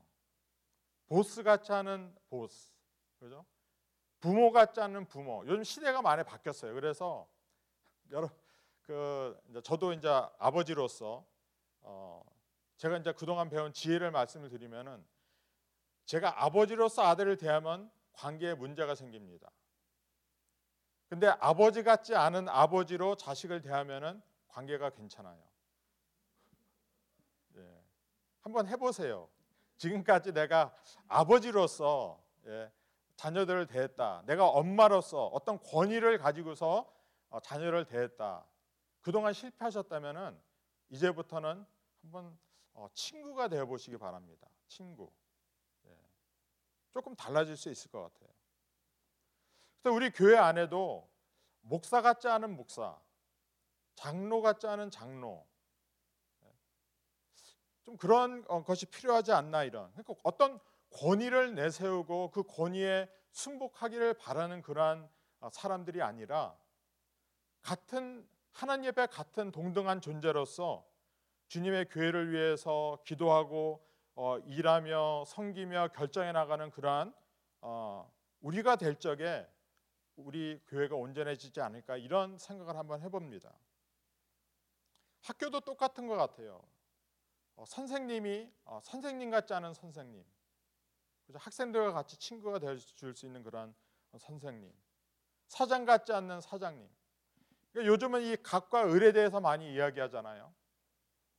보스 1.07 1.41
같지 1.41 1.71
않은 1.71 2.15
보스, 2.29 2.71
그죠? 3.17 3.43
부모 4.19 4.51
같지 4.51 4.79
않은 4.81 5.07
부모. 5.07 5.43
요즘 5.47 5.63
시대가 5.63 6.03
많이 6.03 6.23
바뀌었어요. 6.23 6.75
그래서 6.75 7.27
여러 8.11 8.29
그 8.83 9.35
이제 9.49 9.59
저도 9.61 9.93
이제 9.93 10.07
아버지로서 10.37 11.25
어, 11.81 12.23
제가 12.77 12.97
이제 12.97 13.11
그동안 13.11 13.49
배운 13.49 13.73
지혜를 13.73 14.11
말씀을 14.11 14.49
드리면은 14.49 15.03
제가 16.09 16.43
아버지로서 16.43 17.03
아들을 17.03 17.37
대하면 17.37 17.91
관계에 18.13 18.55
문제가 18.55 18.95
생깁니다. 18.95 19.51
근데 21.07 21.27
아버지 21.39 21.83
같지 21.83 22.15
않은 22.15 22.49
아버지로 22.49 23.15
자식을 23.15 23.61
대하면은 23.61 24.19
관계가 24.47 24.89
괜찮아요. 24.89 25.39
예. 27.57 27.83
한번 28.41 28.67
해보세요. 28.67 29.29
지금까지 29.77 30.33
내가 30.33 30.75
아버지로서 31.07 32.19
예, 32.47 32.71
자녀들을 33.15 33.67
대했다. 33.67 34.23
내가 34.25 34.47
엄마로서 34.47 35.27
어떤 35.27 35.59
권위를 35.61 36.17
가지고서 36.17 36.91
어, 37.29 37.39
자녀를 37.39 37.85
대했다. 37.85 38.43
그동안 39.01 39.33
실패하셨다면은 39.33 40.41
이제부터는 40.89 41.63
한번 42.01 42.35
어, 42.73 42.87
친구가 42.95 43.47
되어 43.47 43.67
보시기 43.67 43.97
바랍니다. 43.97 44.47
친구. 44.67 45.11
조금 46.91 47.15
달라질 47.15 47.55
수 47.55 47.69
있을 47.69 47.91
것 47.91 48.01
같아요. 48.01 48.29
그래서 49.81 49.95
우리 49.95 50.09
교회 50.11 50.37
안에도 50.37 51.09
목사 51.61 52.01
같지 52.01 52.27
않은 52.27 52.55
목사, 52.55 52.99
장로 53.95 54.41
같지 54.41 54.67
않은 54.67 54.91
장로, 54.91 55.45
좀 57.89 57.97
그런 57.97 58.45
어, 58.47 58.63
것이 58.63 58.85
필요하지 58.85 59.31
않나 59.31 59.63
이런. 59.63 59.91
그러니까 59.93 60.13
어떤 60.23 60.59
권위를 60.91 61.55
내세우고 61.55 62.29
그 62.31 62.43
권위에 62.43 63.09
승복하기를 63.31 64.13
바라는 64.15 64.61
그러한 64.61 65.09
어, 65.39 65.49
사람들이 65.49 66.01
아니라 66.01 66.55
같은 67.61 68.27
하나님 68.51 68.89
앞에 68.89 69.07
같은 69.07 69.51
동등한 69.51 70.01
존재로서 70.01 70.85
주님의 71.47 71.89
교회를 71.89 72.31
위해서 72.31 72.99
기도하고 73.05 73.83
어, 74.21 74.37
일하며 74.39 75.23
섬기며 75.25 75.93
결정해 75.95 76.33
나가는 76.33 76.69
그러한 76.71 77.13
어, 77.61 78.13
우리가 78.41 78.75
될 78.75 78.99
적에 78.99 79.47
우리 80.17 80.61
교회가 80.67 80.97
온전해지지 80.97 81.61
않을까 81.61 81.95
이런 81.95 82.37
생각을 82.37 82.75
한번 82.75 83.01
해봅니다. 83.01 83.57
학교도 85.21 85.61
똑같은 85.61 86.05
것 86.07 86.17
같아요. 86.17 86.61
어, 87.55 87.63
선생님이 87.65 88.51
어, 88.65 88.81
선생님 88.83 89.31
같지 89.31 89.53
않은 89.53 89.73
선생님, 89.73 90.25
그죠? 91.25 91.39
학생들과 91.39 91.93
같이 91.93 92.17
친구가 92.17 92.59
될 92.59 92.77
수 92.77 93.25
있는 93.25 93.41
그런 93.41 93.73
선생님, 94.17 94.69
사장 95.47 95.85
같지 95.85 96.11
않는 96.11 96.41
사장님. 96.41 96.89
그러니까 97.71 97.93
요즘은 97.93 98.23
이 98.23 98.35
각과 98.43 98.91
을에 98.91 99.13
대해서 99.13 99.39
많이 99.39 99.73
이야기하잖아요. 99.73 100.53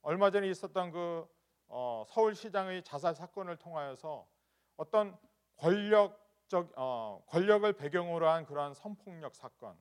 얼마 0.01 0.31
전에 0.31 0.49
있었던 0.49 0.93
그 0.93 1.40
어, 1.71 2.05
서울시장의 2.09 2.83
자살 2.83 3.15
사건을 3.15 3.57
통하여서 3.57 4.27
어떤 4.77 5.17
권력적 5.57 6.73
어, 6.77 7.25
권력을 7.29 7.73
배경으로 7.73 8.29
한 8.29 8.45
그러한 8.45 8.75
성폭력 8.75 9.35
사건, 9.35 9.81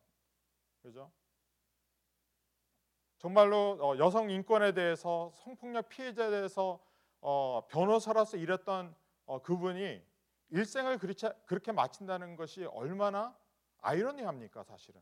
그죠? 0.82 1.12
정말로 3.17 3.78
어, 3.82 3.97
여성 3.97 4.30
인권에 4.30 4.73
대해서 4.73 5.32
성폭력 5.34 5.89
피해자에 5.89 6.30
대해서 6.30 6.80
어, 7.21 7.67
변호사로서 7.67 8.38
일했던 8.38 8.95
어, 9.25 9.41
그분이 9.41 10.02
일생을 10.52 10.99
그렇게, 10.99 11.30
그렇게 11.45 11.71
마친다는 11.71 12.36
것이 12.36 12.65
얼마나 12.65 13.36
아이러니합니까 13.82 14.63
사실은. 14.63 15.02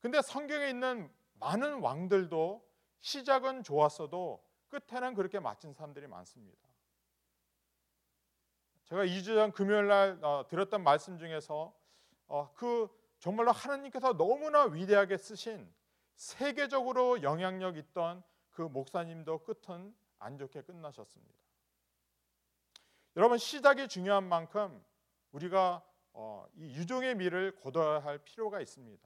근데 0.00 0.20
성경에 0.22 0.68
있는 0.68 1.12
많은 1.34 1.80
왕들도 1.80 2.64
시작은 3.00 3.62
좋았어도 3.62 4.45
끝에는 4.68 5.14
그렇게 5.14 5.38
마친 5.40 5.72
사람들이 5.72 6.06
많습니다. 6.06 6.66
제가 8.84 9.04
2주 9.04 9.24
전 9.34 9.52
금요일 9.52 9.88
날 9.88 10.18
어, 10.22 10.46
들었던 10.48 10.82
말씀 10.82 11.18
중에서 11.18 11.74
어, 12.28 12.52
그 12.54 12.88
정말로 13.18 13.52
하나님께서 13.52 14.16
너무나 14.16 14.64
위대하게 14.64 15.16
쓰신 15.16 15.72
세계적으로 16.14 17.22
영향력 17.22 17.76
있던 17.76 18.22
그 18.50 18.62
목사님도 18.62 19.44
끝은 19.44 19.94
안 20.18 20.38
좋게 20.38 20.62
끝나셨습니다. 20.62 21.34
여러분 23.16 23.38
시작이 23.38 23.88
중요한 23.88 24.24
만큼 24.24 24.84
우리가 25.32 25.82
어, 26.12 26.46
이 26.54 26.74
유종의 26.76 27.16
미를 27.16 27.54
거둬야 27.56 27.98
할 27.98 28.18
필요가 28.18 28.60
있습니다. 28.60 29.05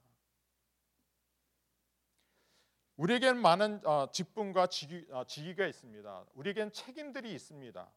우리에겐 3.01 3.41
많은 3.41 3.81
어, 3.83 4.11
직분과 4.11 4.67
직위, 4.67 5.07
어, 5.09 5.23
직위가 5.23 5.65
있습니다. 5.65 6.25
우리에겐 6.35 6.71
책임들이 6.71 7.33
있습니다. 7.33 7.91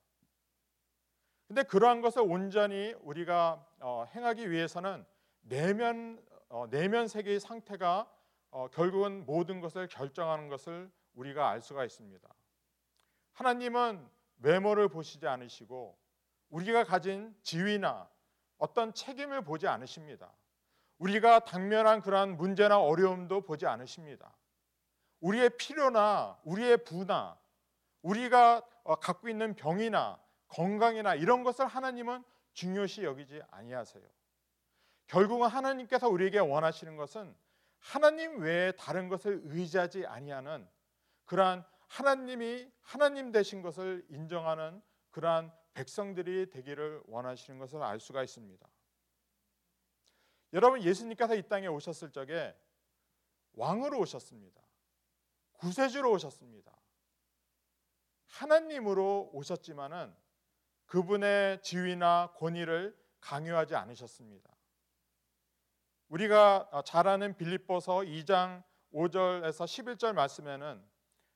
근데 1.46 1.62
그러한 1.62 2.00
것을 2.00 2.22
온전히 2.22 2.94
우리가 3.02 3.66
어, 3.80 4.06
행하기 4.14 4.50
위해서는 4.50 5.04
내면 5.42 6.24
어, 6.48 6.70
내면 6.70 7.06
세계의 7.06 7.38
상태가 7.38 8.10
어, 8.50 8.68
결국은 8.68 9.26
모든 9.26 9.60
것을 9.60 9.88
결정하는 9.88 10.48
것을 10.48 10.90
우리가 11.12 11.50
알 11.50 11.60
수가 11.60 11.84
있습니다. 11.84 12.26
하나님은 13.34 14.08
외모를 14.38 14.88
보시지 14.88 15.26
않으시고 15.26 15.98
우리가 16.48 16.84
가진 16.84 17.36
지위나 17.42 18.08
어떤 18.56 18.94
책임을 18.94 19.44
보지 19.44 19.68
않으십니다. 19.68 20.32
우리가 20.96 21.40
당면한 21.40 22.00
그러한 22.00 22.38
문제나 22.38 22.80
어려움도 22.80 23.42
보지 23.42 23.66
않으십니다. 23.66 24.34
우리의 25.24 25.50
필요나 25.56 26.38
우리의 26.44 26.84
부나 26.84 27.38
우리가 28.02 28.62
어, 28.82 28.96
갖고 28.96 29.28
있는 29.30 29.54
병이나 29.54 30.20
건강이나 30.48 31.14
이런 31.14 31.42
것을 31.42 31.66
하나님은 31.66 32.22
중요시 32.52 33.04
여기지 33.04 33.40
아니하세요. 33.50 34.04
결국은 35.06 35.48
하나님께서 35.48 36.08
우리에게 36.08 36.38
원하시는 36.38 36.96
것은 36.96 37.34
하나님 37.78 38.40
외에 38.40 38.72
다른 38.72 39.08
것을 39.08 39.40
의지하지 39.44 40.06
아니하는 40.06 40.68
그러한 41.24 41.64
하나님이 41.88 42.70
하나님 42.82 43.32
되신 43.32 43.62
것을 43.62 44.04
인정하는 44.10 44.82
그러한 45.10 45.52
백성들이 45.72 46.50
되기를 46.50 47.02
원하시는 47.06 47.58
것을 47.58 47.82
알 47.82 47.98
수가 47.98 48.22
있습니다. 48.22 48.68
여러분 50.52 50.82
예수님께서 50.82 51.34
이 51.34 51.42
땅에 51.48 51.66
오셨을 51.66 52.10
적에 52.10 52.54
왕으로 53.54 53.98
오셨습니다. 54.00 54.63
구세주로 55.54 56.12
오셨습니다. 56.12 56.72
하나님으로 58.26 59.30
오셨지만은 59.32 60.14
그분의 60.86 61.62
지위나 61.62 62.32
권위를 62.36 62.96
강요하지 63.20 63.74
않으셨습니다. 63.74 64.50
우리가 66.08 66.82
잘 66.84 67.08
아는 67.08 67.36
빌립보서 67.36 67.98
2장 67.98 68.62
5절에서 68.92 69.64
11절 69.64 70.12
말씀에는 70.12 70.84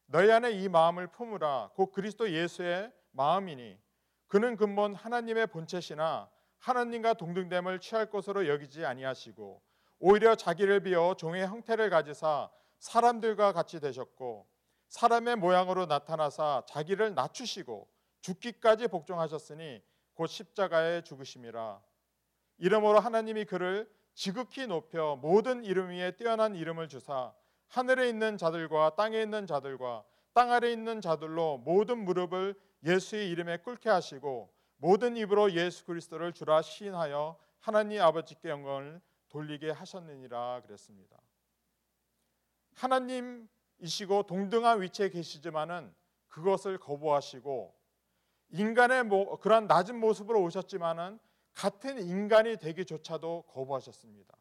너희 0.06 0.30
안에 0.30 0.52
이 0.52 0.68
마음을 0.68 1.08
품으라 1.08 1.70
곧 1.74 1.92
그리스도 1.92 2.30
예수의 2.30 2.92
마음이니 3.12 3.78
그는 4.26 4.56
근본 4.56 4.94
하나님의 4.94 5.48
본체시나 5.48 6.30
하나님과 6.58 7.14
동등됨을 7.14 7.80
취할 7.80 8.10
것으로 8.10 8.46
여기지 8.46 8.84
아니하시고 8.84 9.62
오히려 10.00 10.34
자기를 10.34 10.80
비어 10.80 11.14
종의 11.14 11.46
형태를 11.46 11.90
가지사 11.90 12.50
사람들과 12.78 13.52
같이 13.52 13.80
되셨고 13.80 14.46
사람의 14.88 15.36
모양으로 15.36 15.86
나타나사 15.86 16.64
자기를 16.66 17.14
낮추시고 17.14 17.88
죽기까지 18.20 18.88
복종하셨으니 18.88 19.82
곧 20.14 20.26
십자가에 20.26 21.02
죽으심이라 21.02 21.80
이러므로 22.58 22.98
하나님이 22.98 23.44
그를 23.44 23.90
지극히 24.14 24.66
높여 24.66 25.16
모든 25.20 25.64
이름 25.64 25.90
위에 25.90 26.16
뛰어난 26.16 26.54
이름을 26.54 26.88
주사 26.88 27.32
하늘에 27.68 28.08
있는 28.08 28.36
자들과 28.36 28.96
땅에 28.96 29.20
있는 29.20 29.46
자들과 29.46 30.04
땅 30.32 30.52
아래 30.52 30.72
있는 30.72 31.00
자들로 31.00 31.58
모든 31.58 32.04
무릎을 32.04 32.54
예수의 32.84 33.30
이름에 33.30 33.58
꿇게 33.58 33.90
하시고 33.90 34.52
모든 34.76 35.16
입으로 35.16 35.52
예수 35.52 35.84
그리스도를 35.84 36.32
주라 36.32 36.62
시인하여 36.62 37.36
하나님 37.60 38.00
아버지께 38.00 38.48
영광을 38.48 39.00
돌리게 39.28 39.70
하셨느니라 39.70 40.62
그랬습니다. 40.62 41.16
하나님이시고 42.78 44.24
동등한 44.26 44.80
위치에 44.82 45.10
계시지만은 45.10 45.92
그것을 46.28 46.78
거부하시고 46.78 47.74
인간의 48.50 49.04
뭐, 49.04 49.38
그런 49.40 49.66
낮은 49.66 49.98
모습으로 49.98 50.42
오셨지만은 50.42 51.18
같은 51.52 52.00
인간이 52.00 52.56
되기조차도 52.56 53.44
거부하셨습니다. 53.48 54.36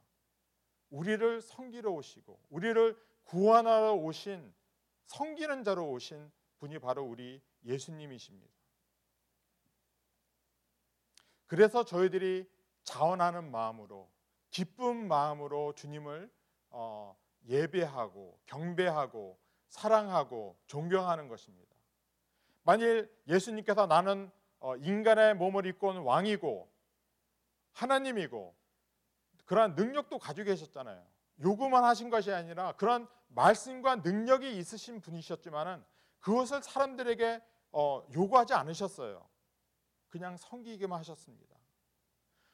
우리를 0.89 1.41
섬기러 1.41 1.91
오시고 1.91 2.39
우리를 2.49 2.95
구원하러 3.23 3.93
오신 3.95 4.53
섬기는 5.05 5.63
자로 5.63 5.89
오신 5.89 6.31
분이 6.59 6.79
바로 6.79 7.03
우리 7.03 7.41
예수님이십니다. 7.65 8.53
그래서 11.47 11.83
저희들이 11.83 12.49
자원하는 12.83 13.51
마음으로 13.51 14.09
기쁜 14.51 15.07
마음으로 15.07 15.73
주님을 15.73 16.31
어, 16.69 17.17
예배하고 17.47 18.39
경배하고 18.45 19.37
사랑하고 19.69 20.57
존경하는 20.67 21.27
것입니다. 21.27 21.75
만일 22.63 23.11
예수님께서 23.27 23.85
나는 23.85 24.31
어, 24.59 24.75
인간의 24.75 25.35
몸을 25.35 25.65
입고 25.65 25.89
온 25.89 25.97
왕이고 25.97 26.69
하나님이고 27.73 28.55
그러한 29.45 29.75
능력도 29.75 30.19
가지고 30.19 30.47
계셨잖아요. 30.47 31.05
요구만 31.41 31.83
하신 31.83 32.09
것이 32.09 32.31
아니라 32.31 32.73
그런 32.73 33.07
말씀과 33.29 33.97
능력이 33.97 34.57
있으신 34.57 34.99
분이셨지만은 34.99 35.83
그것을 36.19 36.63
사람들에게 36.63 37.41
어, 37.71 38.05
요구하지 38.13 38.53
않으셨어요. 38.53 39.27
그냥 40.09 40.35
섬기기만 40.37 40.99
하셨습니다. 40.99 41.55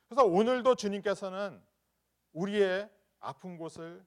그래서 0.08 0.26
오늘도 0.26 0.76
주님께서는 0.76 1.64
우리의 2.34 2.90
아픈 3.20 3.58
곳을 3.58 4.06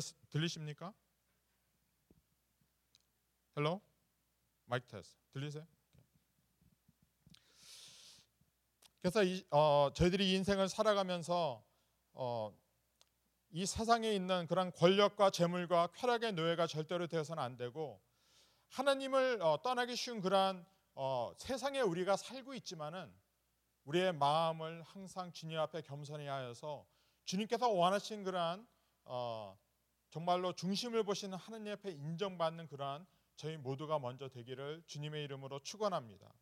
스- 0.00 0.14
들리십니까? 0.30 0.92
hello 3.56 3.80
마이크 4.66 4.86
테스트 4.86 5.16
들리세요? 5.32 5.66
그래서 9.00 9.22
이, 9.22 9.44
어, 9.50 9.90
저희들이 9.94 10.30
이 10.30 10.34
인생을 10.36 10.68
살아가면서 10.68 11.62
어, 12.14 12.56
이 13.50 13.66
세상에 13.66 14.10
있는 14.12 14.46
그런 14.46 14.72
권력과 14.72 15.30
재물과 15.30 15.88
쾌락의 15.94 16.32
노예가 16.32 16.66
절대로 16.66 17.06
되어서는 17.06 17.42
안 17.42 17.56
되고 17.56 18.00
하나님을 18.70 19.42
어, 19.42 19.60
떠나기 19.62 19.94
쉬운 19.94 20.20
그러한 20.20 20.64
어, 20.94 21.32
세상에 21.36 21.80
우리가 21.80 22.16
살고 22.16 22.54
있지만은 22.54 23.14
우리의 23.84 24.14
마음을 24.14 24.82
항상 24.82 25.30
주님 25.32 25.58
앞에 25.58 25.82
겸손히 25.82 26.26
하여서 26.26 26.86
주님께서 27.26 27.68
원하신 27.68 28.24
그러한 28.24 28.66
어, 29.04 29.58
정말로 30.14 30.52
중심을 30.52 31.02
보시는 31.02 31.36
하나님 31.36 31.72
앞에 31.72 31.90
인정받는 31.90 32.68
그러한 32.68 33.04
저희 33.34 33.56
모두가 33.56 33.98
먼저 33.98 34.28
되기를 34.28 34.84
주님의 34.86 35.24
이름으로 35.24 35.58
축원합니다. 35.64 36.32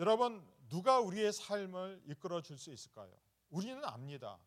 여러분 0.00 0.44
누가 0.68 0.98
우리의 0.98 1.32
삶을 1.32 2.02
이끌어 2.06 2.42
줄 2.42 2.58
수 2.58 2.72
있을까요? 2.72 3.16
우리는 3.50 3.84
압니다. 3.84 4.40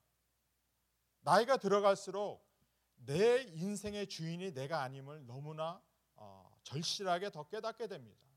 나이가 1.22 1.55
들어갈수록 1.55 2.45
내 2.97 3.43
인생의 3.53 4.09
주인이 4.09 4.53
내가 4.53 4.82
아님을 4.82 5.26
너무나 5.26 5.82
어, 6.15 6.53
절실하게 6.63 7.32
더 7.32 7.47
깨닫게 7.47 7.88
됩니다. 7.88 8.28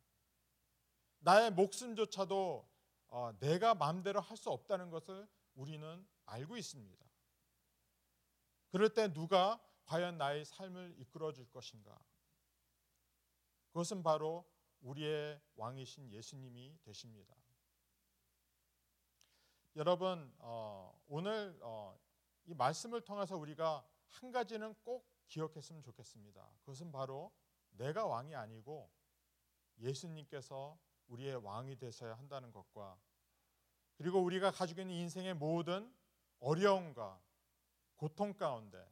나의 1.19 1.51
목숨조차도 1.51 2.69
어, 3.09 3.33
내가 3.41 3.75
마음대로 3.75 4.21
할 4.21 4.37
수 4.37 4.49
없다는 4.49 4.91
것을 4.91 5.29
우리는 5.57 6.07
알고 6.27 6.57
있습니다. 6.57 7.05
그럴 8.71 8.89
때 8.89 9.13
누가 9.13 9.61
과연 9.85 10.19
나의 10.19 10.45
삶을 10.45 10.95
이끌어 10.99 11.33
줄 11.33 11.51
것인가? 11.51 11.99
그것은 13.69 14.03
바로 14.03 14.45
우리의 14.81 15.41
왕이신 15.57 16.13
예수님이 16.13 16.79
되십니다. 16.83 17.35
여러분 19.77 20.33
어, 20.39 20.93
오늘 21.07 21.59
어, 21.63 21.99
이 22.45 22.55
말씀을 22.55 23.01
통해서 23.01 23.37
우리가 23.37 23.87
한 24.09 24.31
가지는 24.31 24.75
꼭 24.83 25.09
기억했으면 25.29 25.83
좋겠습니다. 25.83 26.47
그것은 26.61 26.93
바로 26.93 27.33
내가 27.71 28.05
왕이 28.05 28.35
아니고 28.35 28.91
예수님께서 29.79 30.79
우리의 31.09 31.37
왕이 31.37 31.77
되셔야 31.77 32.15
한다는 32.15 32.53
것과 32.53 32.99
그리고 33.97 34.21
우리가 34.21 34.51
가지고 34.51 34.83
있는 34.83 34.95
인생의 34.97 35.35
모든 35.35 35.95
어려움과 36.41 37.23
고통 37.97 38.35
가운데 38.35 38.85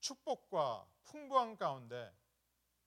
축복과 0.00 0.88
풍부한 1.04 1.56
가운데 1.56 2.14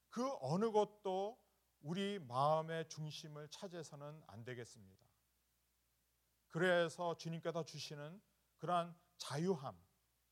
그 0.10 0.30
어느 0.42 0.72
것도 0.72 1.40
우리 1.82 2.20
마음의 2.20 2.90
중심을 2.90 3.48
차지해서는 3.50 4.24
안 4.28 4.44
되겠습니다. 4.44 5.06
그래서 6.50 7.16
주님께서 7.18 7.64
주시는 7.64 8.22
그러한 8.58 8.96
자유함 9.18 9.78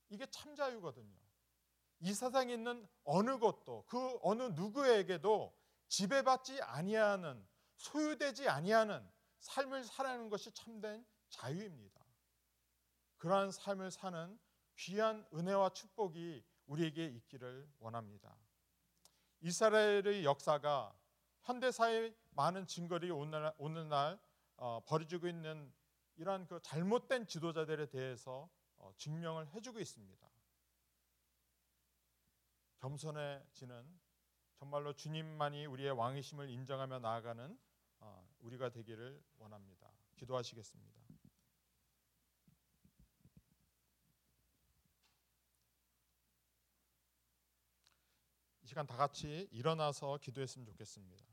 이게 0.09 0.25
참 0.29 0.55
자유거든요. 0.55 1.17
이 1.99 2.13
세상에 2.13 2.53
있는 2.53 2.87
어느 3.03 3.39
것도 3.39 3.85
그 3.87 4.19
어느 4.21 4.43
누구에게도 4.43 5.55
지배받지 5.87 6.61
아니하는 6.61 7.47
소유되지 7.77 8.49
아니하는 8.49 9.07
삶을 9.39 9.83
살아가는 9.83 10.29
것이 10.29 10.51
참된 10.51 11.05
자유입니다. 11.29 12.05
그러한 13.17 13.51
삶을 13.51 13.91
사는 13.91 14.39
귀한 14.77 15.25
은혜와 15.33 15.69
축복이 15.69 16.43
우리에게 16.67 17.05
있기를 17.05 17.69
원합니다. 17.79 18.35
이스라엘의 19.41 20.25
역사가 20.25 20.95
현대사의 21.41 22.15
많은 22.31 22.67
증거리 22.67 23.09
오늘날, 23.09 23.53
오늘날 23.57 24.19
어, 24.57 24.81
벌어지고 24.85 25.27
있는 25.27 25.71
이러한 26.17 26.47
그 26.47 26.59
잘못된 26.61 27.27
지도자들에 27.27 27.87
대해서 27.87 28.49
어, 28.77 28.91
증명을 28.97 29.47
해주고 29.49 29.79
있습니다. 29.79 30.27
겸손해지는 32.79 33.99
정말로 34.55 34.93
주님만이 34.93 35.65
우리의 35.67 35.91
왕이심을 35.91 36.49
인정하며 36.49 36.99
나아가는 36.99 37.57
어, 37.99 38.27
우리가 38.39 38.69
되기를 38.69 39.23
원합니다. 39.37 39.91
기도하시겠습니다. 40.15 40.97
이 48.61 48.66
시간 48.77 48.85
다 48.85 48.95
같이 48.95 49.47
일어나서 49.51 50.19
기도했으면 50.21 50.63
좋겠습니다. 50.67 51.25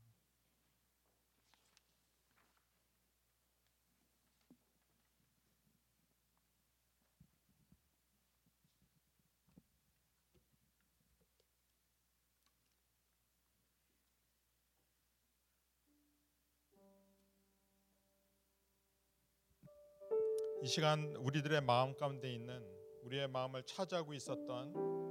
이 20.63 20.67
시간 20.67 21.15
우리들의 21.17 21.61
마음 21.61 21.95
가운데 21.95 22.33
있는 22.33 22.67
우리의 23.03 23.27
마음을 23.27 23.61
차지하고 23.67 24.15
있었던 24.15 25.04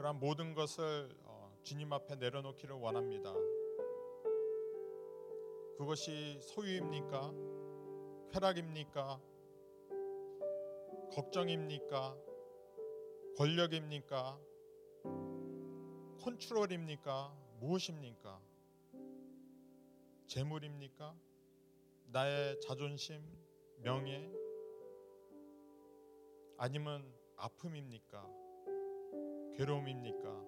그러한 0.00 0.18
모든 0.18 0.54
것을 0.54 1.14
어, 1.24 1.54
주님 1.62 1.92
앞에 1.92 2.14
내려놓기를 2.16 2.74
원합니다. 2.74 3.34
그것이 5.76 6.40
소유입니까? 6.40 7.34
쾌락입니까? 8.32 9.20
걱정입니까? 11.12 12.16
권력입니까? 13.36 14.40
컨트롤입니까? 16.22 17.36
무엇입니까? 17.60 18.40
재물입니까? 20.28 21.14
나의 22.06 22.58
자존심, 22.62 23.22
명예? 23.82 24.32
아니면 26.56 27.14
아픔입니까? 27.36 28.49
괴로움입니까? 29.60 30.42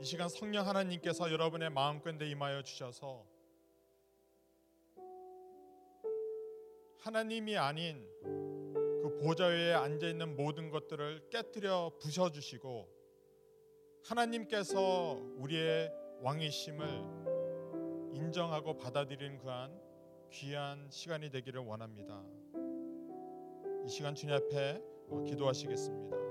이 0.00 0.04
시간 0.04 0.30
성령 0.30 0.66
하나님께서 0.66 1.30
여러분의 1.30 1.68
마음가운데 1.68 2.26
임하여 2.30 2.62
주셔서 2.62 3.26
하나님이 7.00 7.58
아닌 7.58 8.02
그 8.22 9.18
보좌 9.22 9.44
위에 9.44 9.74
앉아 9.74 10.08
있는 10.08 10.36
모든 10.36 10.70
것들을 10.70 11.28
깨뜨려 11.28 11.98
부셔 12.00 12.30
주시고 12.30 12.88
하나님께서 14.04 15.20
우리의 15.36 15.92
왕이심을 16.22 16.86
인정하고 18.14 18.78
받아들이는 18.78 19.36
그한 19.36 19.78
귀한 20.30 20.88
시간이 20.90 21.28
되기를 21.30 21.60
원합니다. 21.60 22.24
이 23.84 23.88
시간 23.90 24.14
주님 24.14 24.34
앞에 24.34 24.82
어, 25.10 25.22
기도하시겠습니다. 25.24 26.29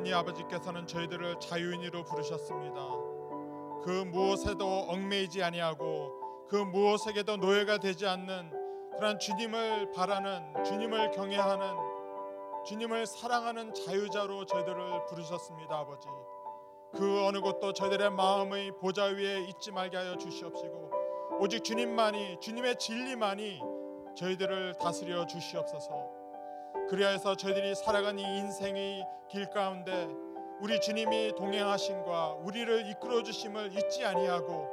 하나님 0.00 0.14
아버지께서는 0.14 0.86
저희들을 0.86 1.40
자유인으로 1.40 2.04
부르셨습니다. 2.04 2.74
그 3.84 4.04
무엇에도 4.10 4.86
얽매이지 4.88 5.42
아니하고 5.42 6.46
그 6.48 6.56
무엇에게도 6.56 7.36
노예가 7.36 7.76
되지 7.76 8.06
않는 8.06 8.50
그런 8.96 9.18
주님을 9.18 9.92
바라는 9.92 10.64
주님을 10.64 11.10
경외하는 11.10 11.74
주님을 12.64 13.04
사랑하는 13.04 13.74
자유자로 13.74 14.46
저희들을 14.46 15.04
부르셨습니다, 15.04 15.76
아버지. 15.80 16.08
그 16.94 17.26
어느 17.26 17.42
것도 17.42 17.74
저희들의 17.74 18.10
마음의 18.10 18.78
보좌 18.80 19.04
위에 19.04 19.40
있지 19.50 19.70
말게 19.70 19.98
하여 19.98 20.16
주시옵시고 20.16 20.92
오직 21.40 21.62
주님만이 21.62 22.38
주님의 22.40 22.78
진리만이 22.78 23.60
저희들을 24.16 24.76
다스려 24.80 25.26
주시옵소서. 25.26 26.19
그리하여서 26.90 27.36
저희들이 27.36 27.76
살아가는 27.76 28.18
이 28.18 28.38
인생의 28.38 29.06
길 29.28 29.48
가운데 29.50 30.08
우리 30.60 30.80
주님이 30.80 31.36
동행하심과 31.36 32.32
우리를 32.42 32.88
이끌어 32.88 33.22
주심을 33.22 33.72
잊지 33.72 34.04
아니하고 34.04 34.68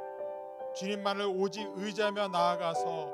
주님만을 0.74 1.26
오직 1.26 1.64
의지하며 1.76 2.26
나아가서 2.28 3.12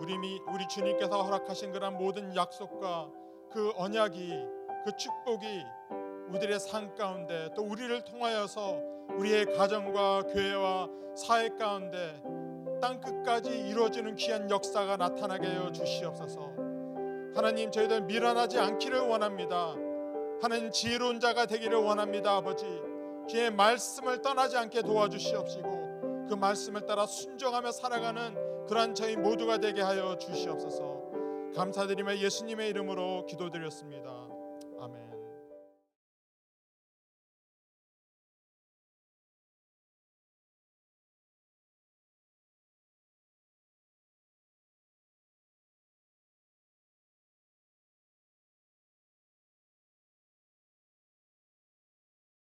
우리 0.00 0.18
미, 0.18 0.40
우리 0.52 0.66
주님께서 0.66 1.22
허락하신 1.22 1.70
그런 1.70 1.96
모든 1.96 2.34
약속과 2.34 3.08
그 3.52 3.72
언약이 3.76 4.32
그 4.84 4.96
축복이 4.96 5.64
우리들의 6.28 6.58
삶 6.58 6.92
가운데 6.96 7.50
또 7.54 7.62
우리를 7.62 8.02
통하여서 8.02 8.80
우리의 9.10 9.54
가정과 9.54 10.22
교회와 10.22 10.88
사회 11.14 11.50
가운데 11.50 12.20
땅 12.82 13.00
끝까지 13.00 13.48
이루어지는 13.48 14.16
귀한 14.16 14.50
역사가 14.50 14.96
나타나게 14.96 15.46
하여 15.46 15.70
주시옵소서. 15.70 16.52
하나님 17.32 17.70
저희들 17.70 18.02
미련하지 18.02 18.58
않기를 18.58 18.98
원합니다. 18.98 19.76
하나님 20.42 20.72
지혜로운 20.72 21.20
자가 21.20 21.46
되기를 21.46 21.78
원합니다, 21.78 22.38
아버지. 22.38 22.66
주의 23.28 23.52
말씀을 23.52 24.20
떠나지 24.20 24.56
않게 24.56 24.82
도와주시옵시고 24.82 26.26
그 26.28 26.34
말씀을 26.34 26.84
따라 26.84 27.06
순종하며 27.06 27.70
살아가는 27.70 28.66
그러한 28.66 28.96
저희 28.96 29.14
모두가 29.14 29.58
되게 29.58 29.80
하여 29.80 30.18
주시옵소서. 30.18 31.02
감사드리며 31.54 32.16
예수님의 32.18 32.68
이름으로 32.70 33.26
기도드렸습니다. 33.26 34.10
아멘. 34.80 35.21